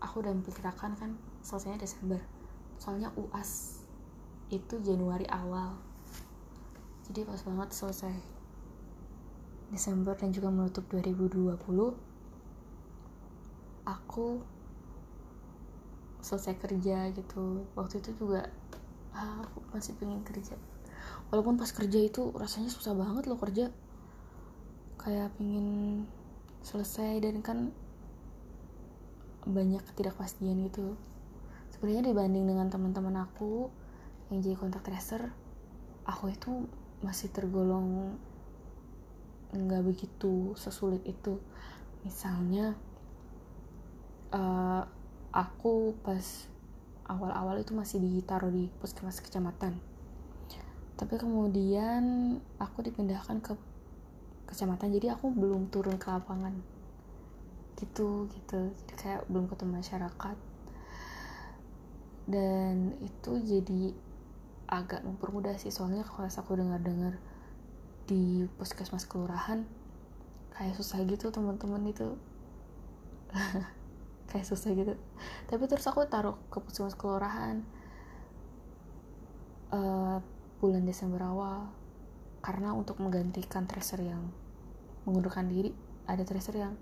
aku 0.01 0.25
udah 0.25 0.33
memperkirakan 0.33 0.97
kan 0.97 1.11
selesainya 1.47 1.79
Desember. 1.79 2.19
Soalnya 2.83 3.15
UAS 3.15 3.79
itu 4.51 4.83
Januari 4.83 5.31
awal. 5.31 5.79
Jadi 7.07 7.23
pas 7.23 7.39
banget 7.47 7.71
selesai 7.71 8.19
Desember 9.71 10.19
dan 10.19 10.35
juga 10.35 10.51
menutup 10.51 10.91
2020 10.91 11.55
aku 13.87 14.43
selesai 16.19 16.59
kerja 16.59 17.15
gitu. 17.15 17.63
Waktu 17.79 18.03
itu 18.03 18.11
juga 18.19 18.51
ah, 19.15 19.47
aku 19.47 19.63
masih 19.71 19.95
pengen 20.03 20.27
kerja. 20.27 20.59
Walaupun 21.31 21.55
pas 21.55 21.71
kerja 21.71 22.03
itu 22.03 22.35
rasanya 22.35 22.75
susah 22.75 22.99
banget 22.99 23.31
loh 23.31 23.39
kerja. 23.39 23.71
Kayak 24.99 25.31
pengen 25.39 26.03
selesai 26.67 27.23
dan 27.23 27.39
kan 27.39 27.71
banyak 29.47 29.79
ketidakpastian 29.87 30.67
gitu 30.67 30.99
sebenarnya 31.77 32.09
dibanding 32.09 32.49
dengan 32.49 32.73
teman-teman 32.73 33.21
aku 33.21 33.69
yang 34.33 34.41
jadi 34.41 34.57
kontak 34.57 34.81
tracer 34.81 35.29
aku 36.09 36.33
itu 36.33 36.65
masih 37.05 37.29
tergolong 37.29 38.17
nggak 39.53 39.85
begitu 39.85 40.57
sesulit 40.57 41.05
itu. 41.05 41.37
Misalnya 42.01 42.73
uh, 44.33 44.89
aku 45.37 45.93
pas 46.01 46.49
awal-awal 47.07 47.61
itu 47.61 47.77
masih 47.77 48.01
ditaruh 48.01 48.49
di 48.49 48.73
puskesmas 48.81 49.21
kecamatan. 49.21 49.77
Tapi 50.97 51.15
kemudian 51.21 52.37
aku 52.57 52.81
dipindahkan 52.81 53.45
ke 53.45 53.53
kecamatan 54.49 54.97
jadi 54.97 55.13
aku 55.13 55.29
belum 55.29 55.69
turun 55.69 56.01
ke 56.01 56.09
lapangan. 56.09 56.57
Gitu 57.77 58.33
gitu. 58.33 58.73
Jadi 58.73 58.93
kayak 58.97 59.29
belum 59.29 59.53
ketemu 59.53 59.85
masyarakat 59.85 60.56
dan 62.27 62.99
itu 63.03 63.39
jadi 63.39 63.95
agak 64.67 65.07
mempermudah 65.07 65.55
sih 65.63 65.71
soalnya 65.71 66.03
kalau 66.03 66.27
aku 66.27 66.59
dengar-dengar 66.59 67.23
di 68.07 68.47
puskesmas 68.59 69.07
kelurahan 69.07 69.67
kayak 70.55 70.75
susah 70.75 71.03
gitu 71.07 71.29
teman-teman 71.31 71.83
itu. 71.91 72.17
Kayak 74.27 74.47
susah 74.49 74.75
gitu. 74.75 74.95
Tapi 75.47 75.63
terus 75.71 75.87
aku 75.87 76.03
taruh 76.11 76.35
ke 76.51 76.59
puskesmas 76.59 76.99
kelurahan 76.99 77.63
uh, 79.71 80.19
bulan 80.59 80.83
Desember 80.83 81.23
awal. 81.23 81.71
Karena 82.43 82.75
untuk 82.75 82.99
menggantikan 82.99 83.71
tracer 83.71 84.03
yang 84.03 84.33
mengundurkan 85.07 85.47
diri 85.47 85.71
ada 86.11 86.23
tracer 86.27 86.59
yang 86.59 86.75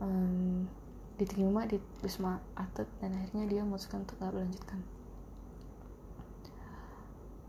um, 0.00 0.68
diterima 1.18 1.66
di 1.66 1.82
Wisma 2.00 2.38
Atlet 2.54 2.86
dan 3.02 3.18
akhirnya 3.18 3.44
dia 3.50 3.60
memutuskan 3.66 4.06
untuk 4.06 4.16
gak 4.22 4.32
melanjutkan 4.32 4.80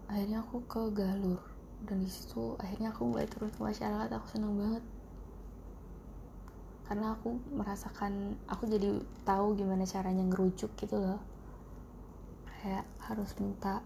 akhirnya 0.09 0.41
aku 0.41 0.65
ke 0.65 0.81
Galur 0.89 1.37
dan 1.85 2.01
di 2.03 2.09
situ 2.11 2.57
akhirnya 2.59 2.89
aku 2.91 3.07
mulai 3.07 3.29
turun 3.29 3.53
ke 3.53 3.61
masyarakat 3.61 4.09
aku 4.11 4.27
senang 4.27 4.57
banget. 4.57 4.83
Karena 6.89 7.13
aku 7.13 7.37
merasakan 7.53 8.33
aku 8.49 8.65
jadi 8.65 8.97
tahu 9.21 9.53
gimana 9.53 9.85
caranya 9.85 10.25
ngerujuk 10.25 10.73
gitu 10.75 10.97
loh. 10.97 11.21
Kayak 12.49 12.89
harus 13.05 13.37
minta 13.37 13.85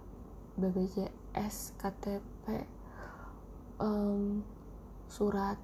BPJS 0.56 1.76
KTP 1.76 2.64
um, 3.84 4.42
surat 5.12 5.60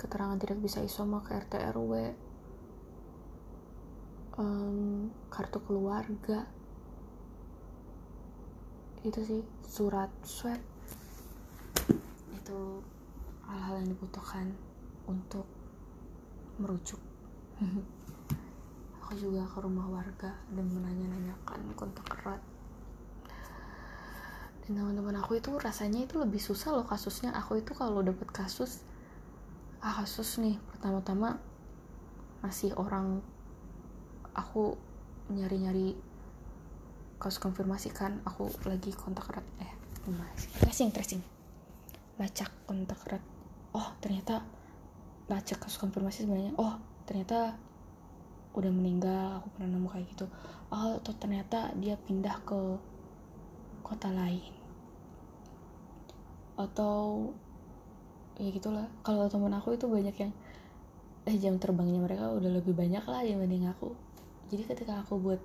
keterangan 0.00 0.40
tidak 0.40 0.58
bisa 0.64 0.80
isoma 0.80 1.20
ke 1.20 1.36
RT 1.36 1.60
RW 1.76 2.16
um, 4.38 5.10
kartu 5.28 5.58
keluarga. 5.66 6.46
Itu 9.02 9.20
sih 9.26 9.42
surat 9.66 10.10
swab. 10.22 10.58
Itu 12.32 12.80
hal-hal 13.44 13.84
yang 13.84 13.88
dibutuhkan 13.92 14.54
untuk 15.04 15.44
merujuk. 16.62 16.98
Aku 19.02 19.12
juga 19.16 19.46
ke 19.48 19.58
rumah 19.64 19.88
warga 19.88 20.36
dan 20.52 20.66
menanya-nanyakan 20.68 21.60
kontak 21.74 22.06
erat. 22.22 22.42
Dan 24.66 24.84
teman-teman 24.84 25.16
aku 25.16 25.40
itu 25.40 25.48
rasanya 25.56 26.04
itu 26.04 26.20
lebih 26.20 26.36
susah 26.36 26.76
loh 26.76 26.84
kasusnya. 26.84 27.32
Aku 27.40 27.56
itu 27.56 27.72
kalau 27.72 28.04
dapet 28.04 28.28
kasus 28.28 28.84
ah 29.78 30.02
kasus 30.02 30.42
nih 30.42 30.58
pertama-tama 30.74 31.38
masih 32.42 32.74
orang 32.74 33.22
aku 34.38 34.78
nyari-nyari 35.34 35.98
kasus 37.18 37.42
konfirmasi 37.42 37.90
kan 37.90 38.22
aku 38.22 38.46
lagi 38.70 38.94
kontak 38.94 39.26
erat 39.34 39.46
eh 39.58 39.72
masih 40.08 40.48
tracing 40.62 40.88
tracing. 40.94 41.22
Lacak 42.16 42.48
kontak 42.64 43.02
erat. 43.10 43.20
Oh 43.74 43.92
ternyata 43.98 44.46
lacak 45.28 45.66
kasus 45.66 45.76
konfirmasi 45.76 46.24
sebenarnya. 46.24 46.54
Oh 46.56 46.78
ternyata 47.04 47.58
udah 48.56 48.72
meninggal 48.72 49.42
aku 49.42 49.52
pernah 49.58 49.76
nemu 49.76 49.88
kayak 49.90 50.06
gitu. 50.14 50.24
Oh 50.72 50.96
atau 50.96 51.12
ternyata 51.18 51.74
dia 51.76 51.98
pindah 51.98 52.38
ke 52.46 52.56
kota 53.84 54.08
lain. 54.08 54.54
Atau 56.56 57.34
ya 58.40 58.48
gitulah. 58.54 58.88
Kalau 59.04 59.28
temen 59.28 59.52
aku 59.52 59.76
itu 59.76 59.84
banyak 59.84 60.16
yang 60.16 60.32
eh 61.28 61.36
jam 61.36 61.60
terbangnya 61.60 62.00
mereka 62.00 62.32
udah 62.32 62.48
lebih 62.48 62.72
banyak 62.72 63.04
lah 63.04 63.20
dibanding 63.20 63.68
aku 63.68 64.07
jadi 64.48 64.64
ketika 64.64 65.04
aku 65.04 65.20
buat 65.20 65.42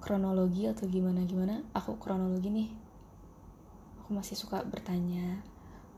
kronologi 0.00 0.64
atau 0.64 0.88
gimana 0.88 1.22
gimana 1.28 1.60
aku 1.76 2.00
kronologi 2.00 2.48
nih 2.48 2.68
aku 4.08 4.16
masih 4.16 4.40
suka 4.40 4.64
bertanya. 4.64 5.44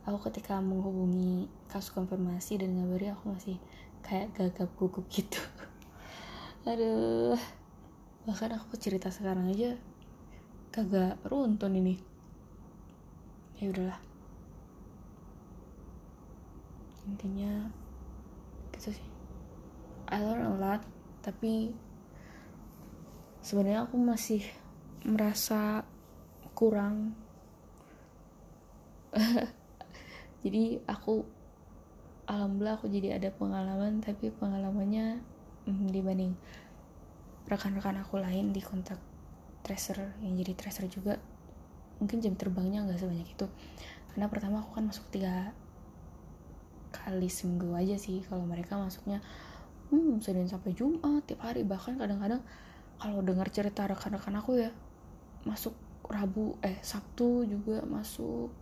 Aku 0.03 0.19
ketika 0.27 0.59
menghubungi 0.59 1.47
kasus 1.71 1.95
konfirmasi 1.95 2.59
dan 2.59 2.75
ngabari 2.75 3.07
aku 3.15 3.31
masih 3.31 3.55
kayak 4.03 4.35
gagap 4.35 4.67
gugup 4.75 5.07
gitu. 5.07 5.39
Aduh 6.67 7.39
bahkan 8.27 8.51
aku 8.59 8.75
cerita 8.83 9.15
sekarang 9.15 9.47
aja 9.55 9.79
kagak 10.75 11.23
runtun 11.23 11.79
ini. 11.79 12.03
Ya 13.63 13.71
udahlah. 13.71 14.03
Intinya 17.07 17.71
gitu 18.75 18.99
sih. 18.99 19.07
I 20.11 20.19
learn 20.19 20.51
a 20.51 20.59
lot 20.59 20.83
tapi 21.23 21.71
sebenarnya 23.41 23.89
aku 23.89 23.97
masih 23.97 24.45
merasa 25.05 25.85
kurang. 26.53 27.17
Jadi 30.45 30.81
aku 30.89 31.25
alhamdulillah 32.31 32.79
aku 32.79 32.87
jadi 32.87 33.19
ada 33.19 33.35
pengalaman 33.35 33.99
tapi 33.99 34.31
pengalamannya 34.31 35.19
hmm, 35.67 35.91
dibanding 35.91 36.39
rekan-rekan 37.51 37.99
aku 38.01 38.23
lain 38.23 38.55
di 38.55 38.63
kontak 38.63 39.03
tracer 39.67 40.15
yang 40.23 40.39
jadi 40.39 40.55
tracer 40.55 40.87
juga 40.87 41.19
mungkin 41.99 42.23
jam 42.23 42.39
terbangnya 42.39 42.87
nggak 42.87 43.03
sebanyak 43.03 43.29
itu. 43.29 43.47
Karena 44.15 44.31
pertama 44.31 44.63
aku 44.63 44.79
kan 44.79 44.87
masuk 44.87 45.11
tiga 45.11 45.53
kali 46.91 47.27
seminggu 47.27 47.75
aja 47.75 47.99
sih 47.99 48.23
kalau 48.27 48.47
mereka 48.47 48.79
masuknya 48.79 49.23
hmm 49.91 50.23
Senin 50.23 50.47
sampai 50.47 50.75
Jumat 50.75 51.27
tiap 51.27 51.43
hari 51.43 51.67
bahkan 51.67 51.99
kadang-kadang 51.99 52.43
kalau 53.01 53.25
dengar 53.25 53.49
cerita 53.49 53.89
rekan-rekan 53.89 54.37
aku 54.37 54.61
ya 54.61 54.71
masuk 55.49 55.73
Rabu 56.05 56.61
eh 56.61 56.77
Sabtu 56.85 57.49
juga 57.49 57.81
masuk. 57.89 58.53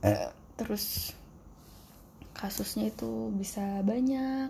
Eh. 0.00 0.32
terus 0.56 1.12
kasusnya 2.32 2.88
itu 2.88 3.28
bisa 3.36 3.84
banyak 3.84 4.48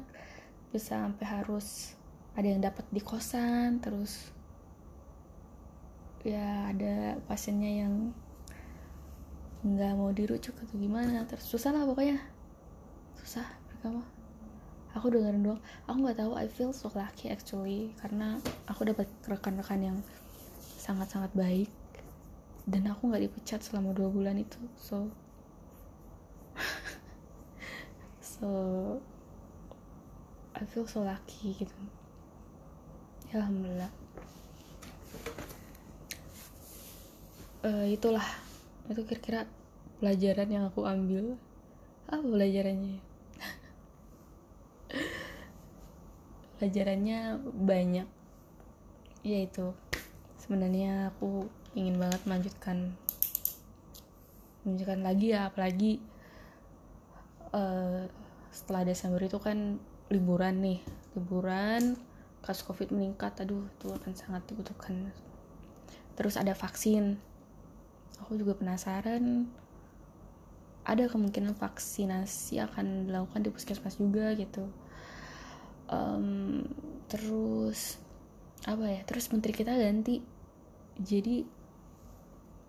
bisa 0.70 1.02
sampai 1.02 1.26
harus 1.26 1.94
ada 2.38 2.46
yang 2.46 2.62
dapat 2.62 2.86
di 2.94 3.02
kosan 3.02 3.82
terus 3.82 4.30
ya 6.22 6.70
ada 6.70 7.18
pasiennya 7.26 7.86
yang 7.86 7.94
nggak 9.66 9.92
mau 9.98 10.14
dirujuk 10.14 10.54
atau 10.54 10.76
gimana 10.78 11.26
terus 11.28 11.44
susah 11.44 11.74
lah 11.74 11.84
pokoknya. 11.84 12.22
Susah 13.18 13.44
mereka 13.68 13.86
mah 13.92 14.19
aku 14.95 15.14
dengerin 15.14 15.43
doang. 15.47 15.62
Aku 15.86 15.97
nggak 16.03 16.18
tahu 16.18 16.32
I 16.34 16.47
feel 16.51 16.74
so 16.74 16.91
lucky 16.95 17.30
actually 17.30 17.95
karena 18.03 18.43
aku 18.66 18.86
dapat 18.86 19.07
rekan-rekan 19.26 19.80
yang 19.80 19.99
sangat-sangat 20.80 21.30
baik 21.36 21.70
dan 22.66 22.86
aku 22.91 23.11
nggak 23.11 23.30
dipecat 23.30 23.62
selama 23.62 23.95
dua 23.95 24.11
bulan 24.11 24.41
itu 24.41 24.59
so. 24.74 25.11
So 28.41 28.49
I 30.57 30.64
feel 30.64 30.88
so 30.88 31.05
lucky 31.05 31.53
gitu. 31.61 31.76
Ya 33.28 33.45
alhamdulillah. 33.45 33.93
Uh, 37.61 37.84
itulah. 37.93 38.24
Itu 38.88 39.05
kira-kira 39.05 39.45
pelajaran 40.01 40.49
yang 40.49 40.64
aku 40.72 40.88
ambil. 40.88 41.36
Apa 42.09 42.24
pelajarannya 42.24 43.09
pelajarannya 46.61 47.40
banyak. 47.40 48.04
Yaitu 49.24 49.72
sebenarnya 50.36 51.16
aku 51.16 51.48
ingin 51.72 51.96
banget 51.96 52.20
melanjutkan 52.28 52.92
melanjutkan 54.61 55.00
lagi 55.00 55.32
ya 55.32 55.48
apalagi 55.48 56.04
uh, 57.56 58.04
setelah 58.52 58.84
Desember 58.84 59.24
itu 59.24 59.40
kan 59.40 59.80
liburan 60.12 60.61
nih 60.61 60.84
liburan 61.16 61.96
kasus 62.44 62.66
covid 62.66 62.92
meningkat 62.92 63.40
aduh 63.40 63.64
itu 63.64 63.88
akan 63.88 64.12
sangat 64.12 64.44
dibutuhkan. 64.52 65.08
Terus 66.12 66.36
ada 66.36 66.52
vaksin. 66.52 67.16
Aku 68.20 68.36
juga 68.36 68.52
penasaran 68.52 69.48
ada 70.84 71.04
kemungkinan 71.06 71.56
vaksinasi 71.56 72.61
akan 72.61 73.08
dilakukan 73.08 73.40
di 73.44 73.50
puskesmas 73.52 73.96
juga 73.96 74.32
gitu 74.36 74.68
um, 75.91 76.64
terus 77.11 77.99
apa 78.64 78.86
ya 78.86 79.01
terus 79.05 79.28
menteri 79.34 79.53
kita 79.53 79.74
ganti. 79.74 80.22
Jadi 81.01 81.43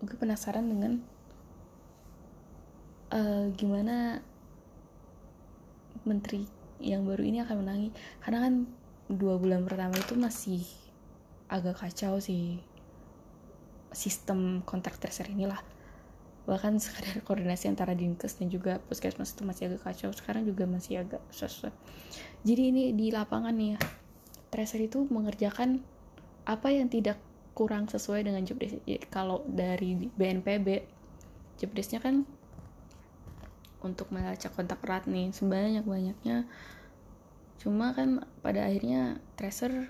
gue 0.02 0.18
penasaran 0.18 0.66
dengan 0.66 0.98
uh, 3.14 3.46
gimana 3.54 4.20
menteri 6.02 6.50
yang 6.82 7.06
baru 7.06 7.22
ini 7.22 7.46
akan 7.46 7.56
menangi. 7.62 7.90
Karena 8.26 8.50
kan 8.50 8.54
dua 9.12 9.38
bulan 9.38 9.64
pertama 9.68 9.96
itu 10.00 10.18
masih 10.18 10.64
agak 11.52 11.84
kacau 11.84 12.18
sih 12.24 12.64
sistem 13.92 14.64
kontak 14.64 14.96
tracer 14.96 15.28
inilah 15.28 15.60
bahkan 16.50 16.78
sekadar 16.82 17.22
koordinasi 17.28 17.70
antara 17.70 17.94
dinkes 17.94 18.38
dan 18.42 18.50
juga 18.50 18.82
puskesmas 18.89 19.34
itu 19.34 19.46
masih 19.46 19.74
agak 19.74 19.82
kacau. 19.86 20.10
Sekarang 20.14 20.44
juga 20.46 20.66
masih 20.66 21.02
agak 21.06 21.22
susah. 21.30 21.74
Jadi 22.42 22.74
ini 22.74 22.84
di 22.94 23.14
lapangan 23.14 23.54
nih 23.54 23.78
ya 23.78 23.80
tracer 24.52 24.84
itu 24.84 25.08
mengerjakan 25.08 25.80
apa 26.44 26.68
yang 26.74 26.92
tidak 26.92 27.22
kurang 27.56 27.88
sesuai 27.88 28.28
dengan 28.28 28.44
job 28.44 28.60
desk. 28.60 28.82
Kalau 29.08 29.46
dari 29.48 30.10
BNPB 30.12 30.68
job 31.62 31.72
desknya 31.78 32.02
kan 32.02 32.26
untuk 33.82 34.14
melacak 34.14 34.54
kontak 34.54 34.82
erat 34.86 35.10
nih 35.10 35.34
sebanyak 35.34 35.86
banyaknya 35.86 36.46
cuma 37.62 37.94
kan 37.94 38.26
pada 38.42 38.66
akhirnya 38.66 39.22
tracer 39.38 39.89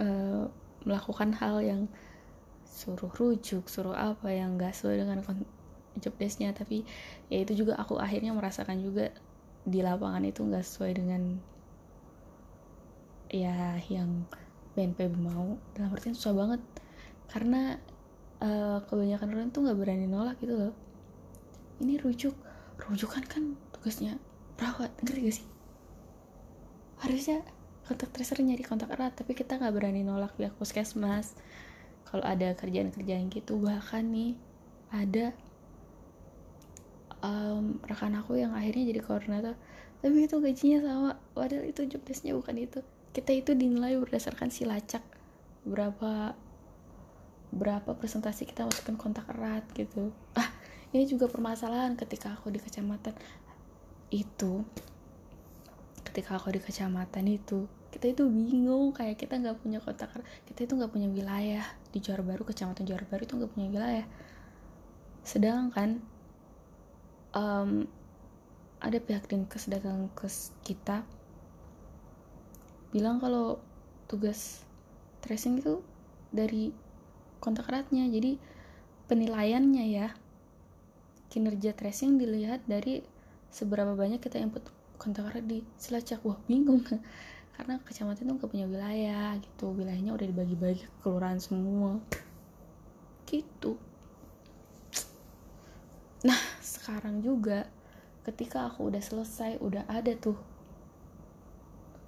uh, 0.00 0.48
melakukan 0.84 1.36
hal 1.36 1.60
yang 1.60 1.82
suruh 2.74 3.12
rujuk 3.14 3.70
suruh 3.70 3.94
apa 3.94 4.34
yang 4.34 4.58
gak 4.58 4.74
sesuai 4.74 5.06
dengan 5.06 5.22
job 6.02 6.14
desknya. 6.18 6.50
Tapi 6.50 6.82
ya 7.30 7.38
itu 7.38 7.54
juga 7.54 7.78
aku 7.78 8.02
akhirnya 8.02 8.34
merasakan 8.34 8.82
juga 8.82 9.14
di 9.62 9.78
lapangan 9.80 10.26
itu 10.26 10.42
gak 10.50 10.66
sesuai 10.66 10.92
dengan 10.98 11.38
ya 13.30 13.78
yang 13.86 14.26
BNPB 14.74 15.14
mau. 15.22 15.54
Dalam 15.78 15.94
artian 15.94 16.18
susah 16.18 16.34
banget. 16.34 16.60
Karena 17.30 17.78
uh, 18.42 18.82
kebanyakan 18.90 19.30
orang 19.38 19.48
tuh 19.54 19.64
nggak 19.64 19.78
berani 19.78 20.10
nolak 20.10 20.36
gitu 20.42 20.58
loh. 20.58 20.74
Ini 21.78 22.02
rujuk. 22.02 22.34
Rujukan 22.90 23.22
kan 23.30 23.54
tugasnya. 23.70 24.18
Perawat 24.58 24.90
ngerti 25.02 25.20
gak 25.30 25.36
sih? 25.38 25.46
Harusnya 26.98 27.38
kontak 27.84 28.10
tracer 28.16 28.40
nyari 28.40 28.64
kontak 28.64 28.88
erat 28.96 29.12
tapi 29.12 29.36
kita 29.36 29.60
nggak 29.60 29.74
berani 29.76 30.00
nolak 30.00 30.32
pihak 30.40 30.56
puskesmas 30.56 31.36
kalau 32.08 32.24
ada 32.24 32.54
kerjaan-kerjaan 32.54 33.28
gitu 33.32 33.58
bahkan 33.58 34.06
nih 34.08 34.38
ada 34.94 35.34
um, 37.24 37.80
rekan 37.88 38.14
aku 38.14 38.38
yang 38.38 38.52
akhirnya 38.54 38.94
jadi 38.94 39.00
koordinator 39.02 39.56
tapi 40.04 40.28
itu 40.28 40.36
gajinya 40.36 40.78
sama 40.84 41.10
padahal 41.32 41.64
itu 41.64 41.88
job 41.88 42.04
desknya 42.04 42.36
bukan 42.36 42.60
itu. 42.60 42.84
Kita 43.16 43.32
itu 43.32 43.56
dinilai 43.56 43.96
berdasarkan 43.96 44.52
silacak 44.52 45.00
berapa 45.64 46.36
berapa 47.48 47.90
presentasi 47.96 48.44
kita 48.44 48.68
masukkan 48.68 49.00
kontak 49.00 49.24
erat 49.32 49.64
gitu. 49.72 50.12
Ah 50.36 50.52
ini 50.92 51.08
juga 51.08 51.24
permasalahan 51.32 51.96
ketika 51.96 52.36
aku 52.36 52.52
di 52.52 52.60
kecamatan. 52.60 53.16
Itu 54.12 54.68
ketika 56.04 56.36
aku 56.36 56.52
di 56.52 56.60
kecamatan 56.60 57.24
itu 57.24 57.64
kita 57.94 58.10
itu 58.10 58.26
bingung 58.26 58.90
kayak 58.90 59.22
kita 59.22 59.38
nggak 59.38 59.62
punya 59.62 59.78
kota 59.78 60.10
kita 60.50 60.66
itu 60.66 60.74
nggak 60.74 60.90
punya 60.90 61.06
wilayah. 61.06 61.62
Di 61.94 62.02
Johor 62.02 62.26
Baru 62.26 62.42
kecamatan 62.42 62.82
Johor 62.82 63.06
Baru 63.06 63.22
itu 63.22 63.38
nggak 63.38 63.52
punya 63.54 63.68
wilayah. 63.70 64.06
Sedangkan 65.22 66.02
um, 67.30 67.86
ada 68.82 68.98
pihak 68.98 69.30
dinkes 69.30 69.70
datang 69.70 70.10
ke 70.18 70.26
kita 70.66 71.06
bilang 72.90 73.22
kalau 73.22 73.62
tugas 74.10 74.66
tracing 75.22 75.62
itu 75.62 75.78
dari 76.34 76.74
kontak 77.38 77.70
eratnya. 77.70 78.10
Jadi 78.10 78.42
penilaiannya 79.06 79.84
ya 79.86 80.10
kinerja 81.30 81.78
tracing 81.78 82.18
dilihat 82.18 82.66
dari 82.66 83.06
seberapa 83.54 83.94
banyak 83.94 84.18
kita 84.18 84.42
input 84.42 84.66
kontak 84.98 85.30
erat 85.30 85.46
di 85.46 85.62
Selacak 85.78 86.26
wah 86.26 86.38
bingung 86.50 86.82
karena 87.54 87.78
kecamatan 87.86 88.26
itu 88.26 88.34
gak 88.42 88.50
punya 88.50 88.66
wilayah 88.66 89.38
gitu. 89.38 89.70
Wilayahnya 89.70 90.12
udah 90.14 90.26
dibagi-bagi 90.26 90.82
ke 90.84 90.94
kelurahan 91.02 91.38
semua. 91.38 92.02
Gitu. 93.26 93.78
Nah 96.24 96.40
sekarang 96.58 97.22
juga 97.22 97.68
ketika 98.24 98.72
aku 98.72 98.88
udah 98.88 99.02
selesai 99.04 99.60
udah 99.60 99.84
ada 99.86 100.16
tuh 100.16 100.36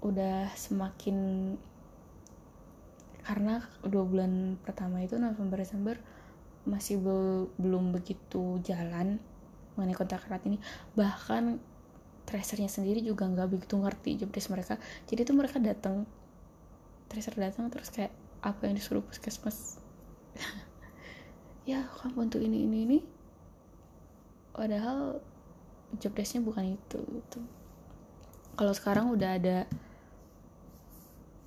udah 0.01 0.49
semakin 0.57 1.17
karena 3.21 3.61
dua 3.85 4.07
bulan 4.07 4.57
pertama 4.63 5.03
itu 5.03 5.19
November 5.19 5.61
Desember 5.61 5.97
masih 6.65 6.99
be 7.03 7.17
belum 7.59 7.93
begitu 7.93 8.59
jalan 8.63 9.19
mengenai 9.77 9.99
kontak 9.99 10.25
erat 10.27 10.43
ini. 10.49 10.59
Bahkan 10.97 11.76
tracernya 12.27 12.67
sendiri 12.67 13.01
juga 13.07 13.25
nggak 13.31 13.49
begitu 13.49 13.79
ngerti 13.79 14.11
jobdesk 14.21 14.51
mereka. 14.51 14.75
Jadi 15.07 15.23
tuh 15.23 15.37
mereka 15.39 15.63
datang 15.63 16.05
tracer 17.07 17.39
datang 17.39 17.71
terus 17.71 17.89
kayak 17.95 18.11
apa 18.43 18.67
yang 18.67 18.75
disuruh 18.77 19.01
puskesmas? 19.01 19.79
Ya 21.67 21.83
kamu 21.99 22.31
untuk 22.31 22.39
ini 22.47 22.63
ini 22.63 22.79
ini. 22.87 22.99
Padahal 24.55 25.19
jobdesknya 25.99 26.39
bukan 26.47 26.79
itu 26.79 27.03
gitu. 27.11 27.43
Kalau 28.55 28.71
sekarang 28.71 29.11
udah 29.11 29.35
ada 29.35 29.67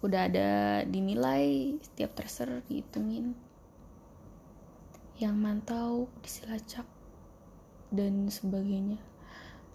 udah 0.04 0.22
ada 0.28 0.84
dinilai 0.84 1.80
setiap 1.80 2.20
tracer 2.20 2.52
dihitungin. 2.68 3.32
Yang 5.24 5.36
mantau 5.40 6.12
disilacak 6.20 6.84
dan 7.96 8.28
sebagainya 8.28 9.09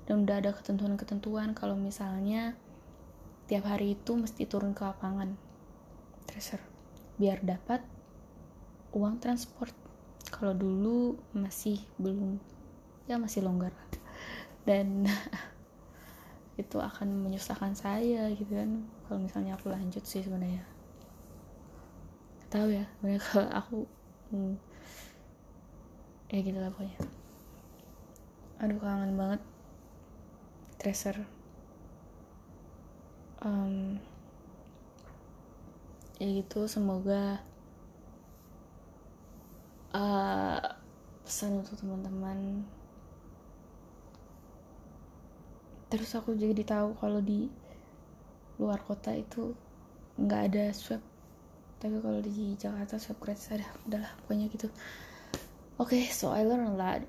dan 0.04 0.28
udah 0.28 0.36
ada 0.40 0.52
ketentuan-ketentuan 0.52 1.56
kalau 1.56 1.76
misalnya 1.80 2.52
tiap 3.48 3.64
hari 3.64 3.96
itu 3.96 4.12
mesti 4.16 4.44
turun 4.44 4.76
ke 4.76 4.84
lapangan. 4.84 5.36
Tracer 6.28 6.60
biar 7.16 7.40
dapat 7.40 7.80
uang 8.92 9.16
transport. 9.20 9.72
Kalau 10.28 10.52
dulu 10.52 11.16
masih 11.32 11.80
belum. 11.96 12.36
Ya 13.08 13.16
masih 13.16 13.44
longgar. 13.44 13.72
Dan 14.68 15.08
itu 16.62 16.76
akan 16.76 17.24
menyusahkan 17.24 17.72
saya 17.72 18.28
gitu 18.36 18.52
kan. 18.52 18.84
Kalau 19.08 19.20
misalnya 19.24 19.56
aku 19.56 19.72
lanjut 19.72 20.04
sih 20.04 20.20
sebenarnya. 20.20 20.64
Tahu 22.52 22.68
ya 22.70 22.84
sebenarnya 23.00 23.22
kalau 23.32 23.48
aku 23.50 23.78
hmm, 24.32 24.54
ya 26.28 26.38
gitu 26.44 26.58
lah 26.60 26.68
pokoknya. 26.72 27.00
Aduh 28.60 28.78
kangen 28.80 29.16
banget 29.16 29.53
tracer 30.84 31.24
um, 33.40 33.96
ya 36.20 36.28
gitu 36.28 36.68
semoga 36.68 37.40
uh, 39.96 40.60
pesan 41.24 41.64
untuk 41.64 41.80
teman-teman. 41.80 42.64
Terus 45.88 46.10
aku 46.18 46.34
jadi 46.34 46.64
tahu 46.66 46.98
kalau 46.98 47.22
di 47.22 47.46
luar 48.58 48.82
kota 48.82 49.14
itu 49.14 49.54
nggak 50.20 50.42
ada 50.52 50.64
swab. 50.74 51.00
Tapi 51.78 51.96
kalau 52.00 52.20
di 52.24 52.56
Jakarta 52.56 53.00
swab 53.00 53.18
gratis 53.24 53.52
ada. 53.52 53.68
Udahlah 53.88 54.12
pokoknya 54.24 54.46
gitu. 54.50 54.68
Oke 55.80 55.98
okay, 55.98 56.02
so 56.10 56.30
I 56.30 56.46
learn 56.46 56.66
a 56.70 56.74
lot. 56.74 57.02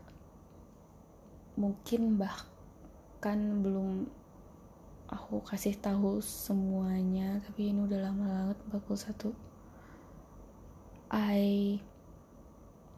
Mungkin 1.55 2.19
bahkan 2.19 2.54
belum 3.33 4.05
aku 5.09 5.41
kasih 5.41 5.73
tahu 5.81 6.21
semuanya 6.21 7.41
tapi 7.49 7.73
ini 7.73 7.81
udah 7.89 7.99
lama 8.05 8.53
banget 8.53 8.57
41 8.69 9.33
I 11.09 11.81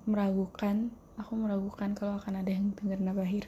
meragukan 0.03 0.91
aku 1.15 1.32
meragukan 1.39 1.95
kalau 1.95 2.19
akan 2.19 2.43
ada 2.43 2.51
yang 2.51 2.75
dengar 2.75 2.99
Nabahir 2.99 3.47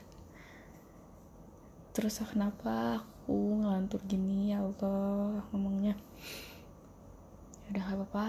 terus 1.91 2.23
kenapa 2.23 3.03
aku 3.30 3.61
ngelantur 3.61 4.01
gini? 4.09 4.49
Ya 4.49 4.65
Allah 4.65 5.45
ngomongnya. 5.53 5.93
Udah 7.69 7.82
gak 7.86 7.97
apa-apa. 8.01 8.27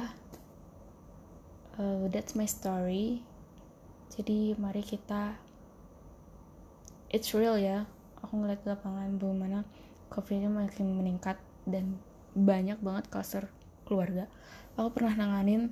Uh, 1.81 2.05
that's 2.13 2.37
my 2.37 2.45
story. 2.45 3.25
Jadi 4.13 4.53
mari 4.61 4.85
kita 4.85 5.41
it's 7.09 7.33
real 7.33 7.57
ya 7.57 7.89
aku 8.21 8.41
ngeliat 8.41 8.63
lapangan 8.65 9.17
bagaimana 9.17 9.65
covidnya 10.11 10.51
makin 10.51 10.99
meningkat 10.99 11.39
dan 11.65 11.97
banyak 12.35 12.79
banget 12.83 13.11
kluster 13.11 13.45
keluarga. 13.87 14.27
Aku 14.79 14.91
pernah 14.95 15.15
nanganin 15.19 15.71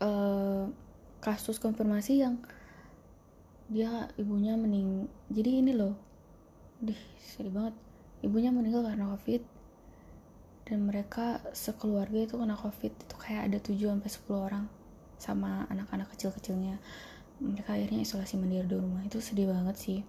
uh, 0.00 0.68
kasus 1.20 1.60
konfirmasi 1.60 2.24
yang 2.24 2.40
dia 3.68 4.12
ibunya 4.20 4.56
mening 4.56 5.08
jadi 5.32 5.64
ini 5.64 5.72
loh. 5.72 5.96
Dih 6.80 6.98
sedih 7.20 7.52
banget. 7.52 7.74
Ibunya 8.24 8.48
meninggal 8.52 8.84
karena 8.88 9.12
covid 9.12 9.44
dan 10.64 10.88
mereka 10.88 11.44
sekeluarga 11.52 12.24
itu 12.24 12.40
kena 12.40 12.56
covid. 12.56 12.92
Itu 12.92 13.16
kayak 13.20 13.52
ada 13.52 13.58
7 13.60 13.76
sampai 13.76 14.10
10 14.10 14.48
orang 14.48 14.64
sama 15.20 15.68
anak-anak 15.68 16.08
kecil-kecilnya. 16.16 16.80
Mereka 17.44 17.76
akhirnya 17.76 18.00
isolasi 18.00 18.40
mandiri 18.40 18.64
di 18.64 18.76
rumah. 18.76 19.04
Itu 19.04 19.20
sedih 19.20 19.52
banget 19.52 19.76
sih 19.76 20.00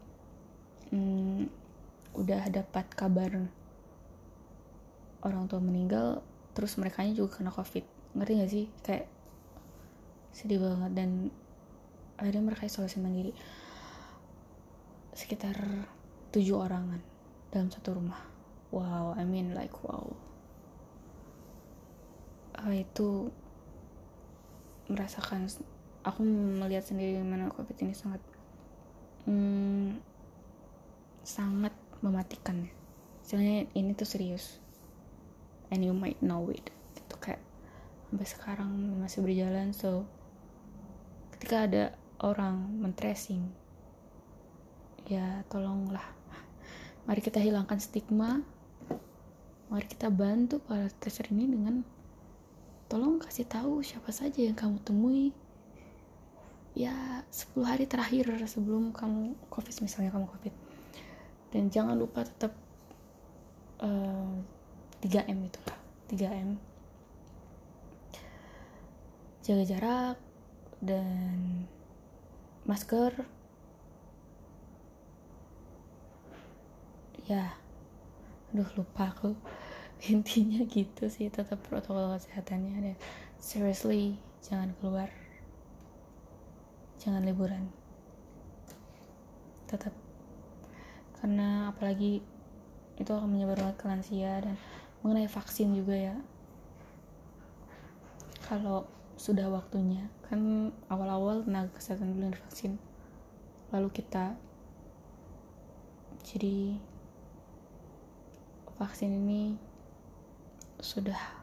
hmm, 0.92 1.48
udah 2.16 2.44
dapat 2.50 2.86
kabar 2.94 3.32
orang 5.26 5.44
tua 5.50 5.60
meninggal 5.60 6.22
terus 6.56 6.78
mereka 6.80 7.04
juga 7.12 7.42
kena 7.42 7.52
covid. 7.52 7.84
Ngerti 8.16 8.32
gak 8.40 8.52
sih? 8.52 8.66
Kayak 8.86 9.06
sedih 10.32 10.60
banget 10.60 10.92
dan 10.96 11.10
akhirnya 12.16 12.44
mereka 12.44 12.68
isolasi 12.68 13.02
mandiri. 13.04 13.36
Sekitar 15.16 15.56
tujuh 16.32 16.56
orangan 16.60 17.00
dalam 17.52 17.72
satu 17.72 17.96
rumah. 17.96 18.20
Wow 18.72 19.16
I 19.16 19.24
mean 19.24 19.52
like 19.56 19.76
wow. 19.84 20.12
Uh, 22.56 22.72
itu 22.72 23.28
merasakan 24.88 25.50
aku 26.06 26.22
melihat 26.62 26.86
sendiri 26.86 27.20
mana 27.26 27.50
covid 27.50 27.76
ini 27.82 27.98
sangat 27.98 28.22
hmm, 29.26 29.98
sangat 31.26 31.74
mematikan. 32.06 32.70
Soalnya 33.26 33.66
ini 33.74 33.98
tuh 33.98 34.06
serius. 34.06 34.62
And 35.74 35.82
you 35.82 35.98
might 35.98 36.22
know 36.22 36.46
it. 36.54 36.70
Itu 36.94 37.18
kayak 37.18 37.42
sampai 38.14 38.28
sekarang 38.30 38.72
masih 39.02 39.26
berjalan 39.26 39.74
so 39.74 40.06
ketika 41.36 41.66
ada 41.66 41.84
orang 42.22 42.80
men-tracing 42.80 43.50
ya 45.10 45.42
tolonglah. 45.50 46.06
Mari 47.10 47.22
kita 47.22 47.42
hilangkan 47.42 47.82
stigma. 47.82 48.46
Mari 49.66 49.86
kita 49.90 50.14
bantu 50.14 50.62
para 50.62 50.86
tracer 51.02 51.26
ini 51.34 51.50
dengan 51.50 51.82
tolong 52.86 53.18
kasih 53.18 53.50
tahu 53.50 53.82
siapa 53.82 54.14
saja 54.14 54.46
yang 54.46 54.54
kamu 54.54 54.78
temui. 54.86 55.34
Ya 56.78 57.26
10 57.34 57.66
hari 57.66 57.90
terakhir 57.90 58.30
sebelum 58.46 58.94
kamu 58.94 59.34
covid 59.50 59.74
misalnya 59.82 60.14
kamu 60.14 60.30
covid 60.30 60.54
dan 61.54 61.70
jangan 61.70 61.98
lupa 61.98 62.24
tetap 62.26 62.54
uh, 63.84 64.38
eh, 65.02 65.06
3M 65.06 65.40
itu 65.46 65.60
lah 65.66 65.80
3M 66.10 66.76
jaga 69.46 69.62
jarak 69.62 70.18
dan 70.82 71.70
masker. 72.66 73.14
Ya. 77.30 77.54
Aduh 78.50 78.66
lupa 78.74 79.14
aku 79.14 79.38
intinya 80.14 80.66
gitu 80.66 81.14
sih 81.14 81.30
tetap 81.30 81.62
protokol 81.70 82.18
kesehatannya. 82.18 82.74
Dan 82.90 82.98
seriously 83.38 84.18
jangan 84.42 84.74
keluar. 84.82 85.14
Jangan 86.98 87.22
liburan. 87.22 87.70
Tetap 89.70 89.94
karena 91.26 91.74
apalagi 91.74 92.22
itu 93.02 93.10
akan 93.10 93.34
menyebar 93.34 93.58
banget 93.58 93.82
ke 93.82 93.86
lansia 93.90 94.46
dan 94.46 94.54
mengenai 95.02 95.26
vaksin 95.26 95.74
juga 95.74 95.98
ya. 95.98 96.14
Kalau 98.46 98.86
sudah 99.18 99.50
waktunya 99.50 100.06
kan 100.30 100.70
awal-awal 100.86 101.42
tenaga 101.42 101.74
kesehatan 101.82 102.14
belum 102.14 102.38
divaksin 102.38 102.78
lalu 103.74 103.90
kita 103.90 104.38
jadi 106.22 106.78
vaksin 108.78 109.18
ini 109.26 109.58
sudah 110.78 111.42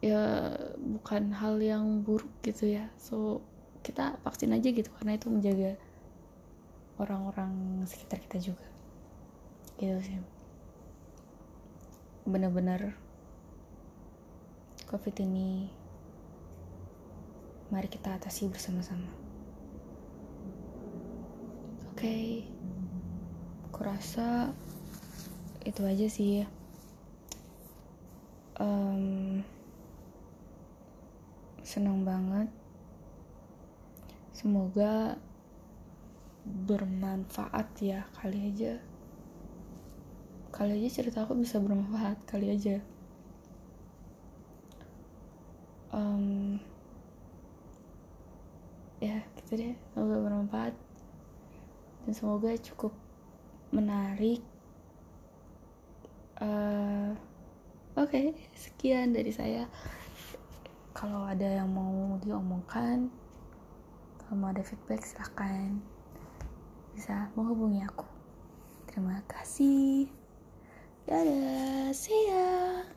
ya 0.00 0.56
bukan 0.80 1.36
hal 1.36 1.60
yang 1.60 2.00
buruk 2.00 2.32
gitu 2.40 2.80
ya. 2.80 2.88
So 2.96 3.44
kita 3.84 4.16
vaksin 4.24 4.56
aja 4.56 4.72
gitu 4.72 4.88
karena 4.96 5.20
itu 5.20 5.28
menjaga 5.28 5.76
orang-orang 6.96 7.84
sekitar 7.88 8.20
kita 8.24 8.52
juga. 8.52 8.66
Gitu 9.76 9.98
sih. 10.00 10.18
Bener-bener 12.26 12.96
covid 14.86 15.14
ini 15.22 15.70
mari 17.70 17.90
kita 17.90 18.14
atasi 18.14 18.46
bersama-sama. 18.46 19.10
Oke. 21.90 22.00
Okay. 22.00 22.28
kurasa 23.76 24.56
itu 25.68 25.84
aja 25.84 26.08
sih 26.08 26.48
um, 28.56 29.44
senang 31.60 32.06
banget. 32.06 32.48
Semoga 34.32 35.20
bermanfaat 36.46 37.68
ya 37.82 38.06
kali 38.14 38.54
aja. 38.54 38.78
Kali 40.54 40.78
aja 40.78 41.02
cerita 41.02 41.26
aku 41.26 41.34
bisa 41.34 41.58
bermanfaat 41.58 42.22
kali 42.24 42.54
aja. 42.54 42.78
Um, 45.90 46.62
ya 49.02 49.26
gitu 49.42 49.58
deh. 49.58 49.74
Semoga 49.90 50.16
bermanfaat. 50.22 50.74
Dan 52.06 52.12
semoga 52.14 52.54
cukup 52.62 52.94
menarik. 53.74 54.40
Uh, 56.38 57.16
oke 57.98 58.12
okay, 58.12 58.38
sekian 58.54 59.10
dari 59.10 59.34
saya. 59.34 59.66
Kalau 60.94 61.26
ada 61.28 61.44
yang 61.44 61.68
mau 61.68 62.16
diomongkan 62.22 63.12
kalau 64.26 64.42
mau 64.42 64.50
ada 64.50 64.64
feedback 64.64 65.06
silahkan 65.06 65.78
bisa 66.96 67.28
menghubungi 67.36 67.84
aku. 67.84 68.08
Terima 68.88 69.20
kasih. 69.28 70.08
Dadah, 71.04 71.92
see 71.92 72.32
ya. 72.32 72.88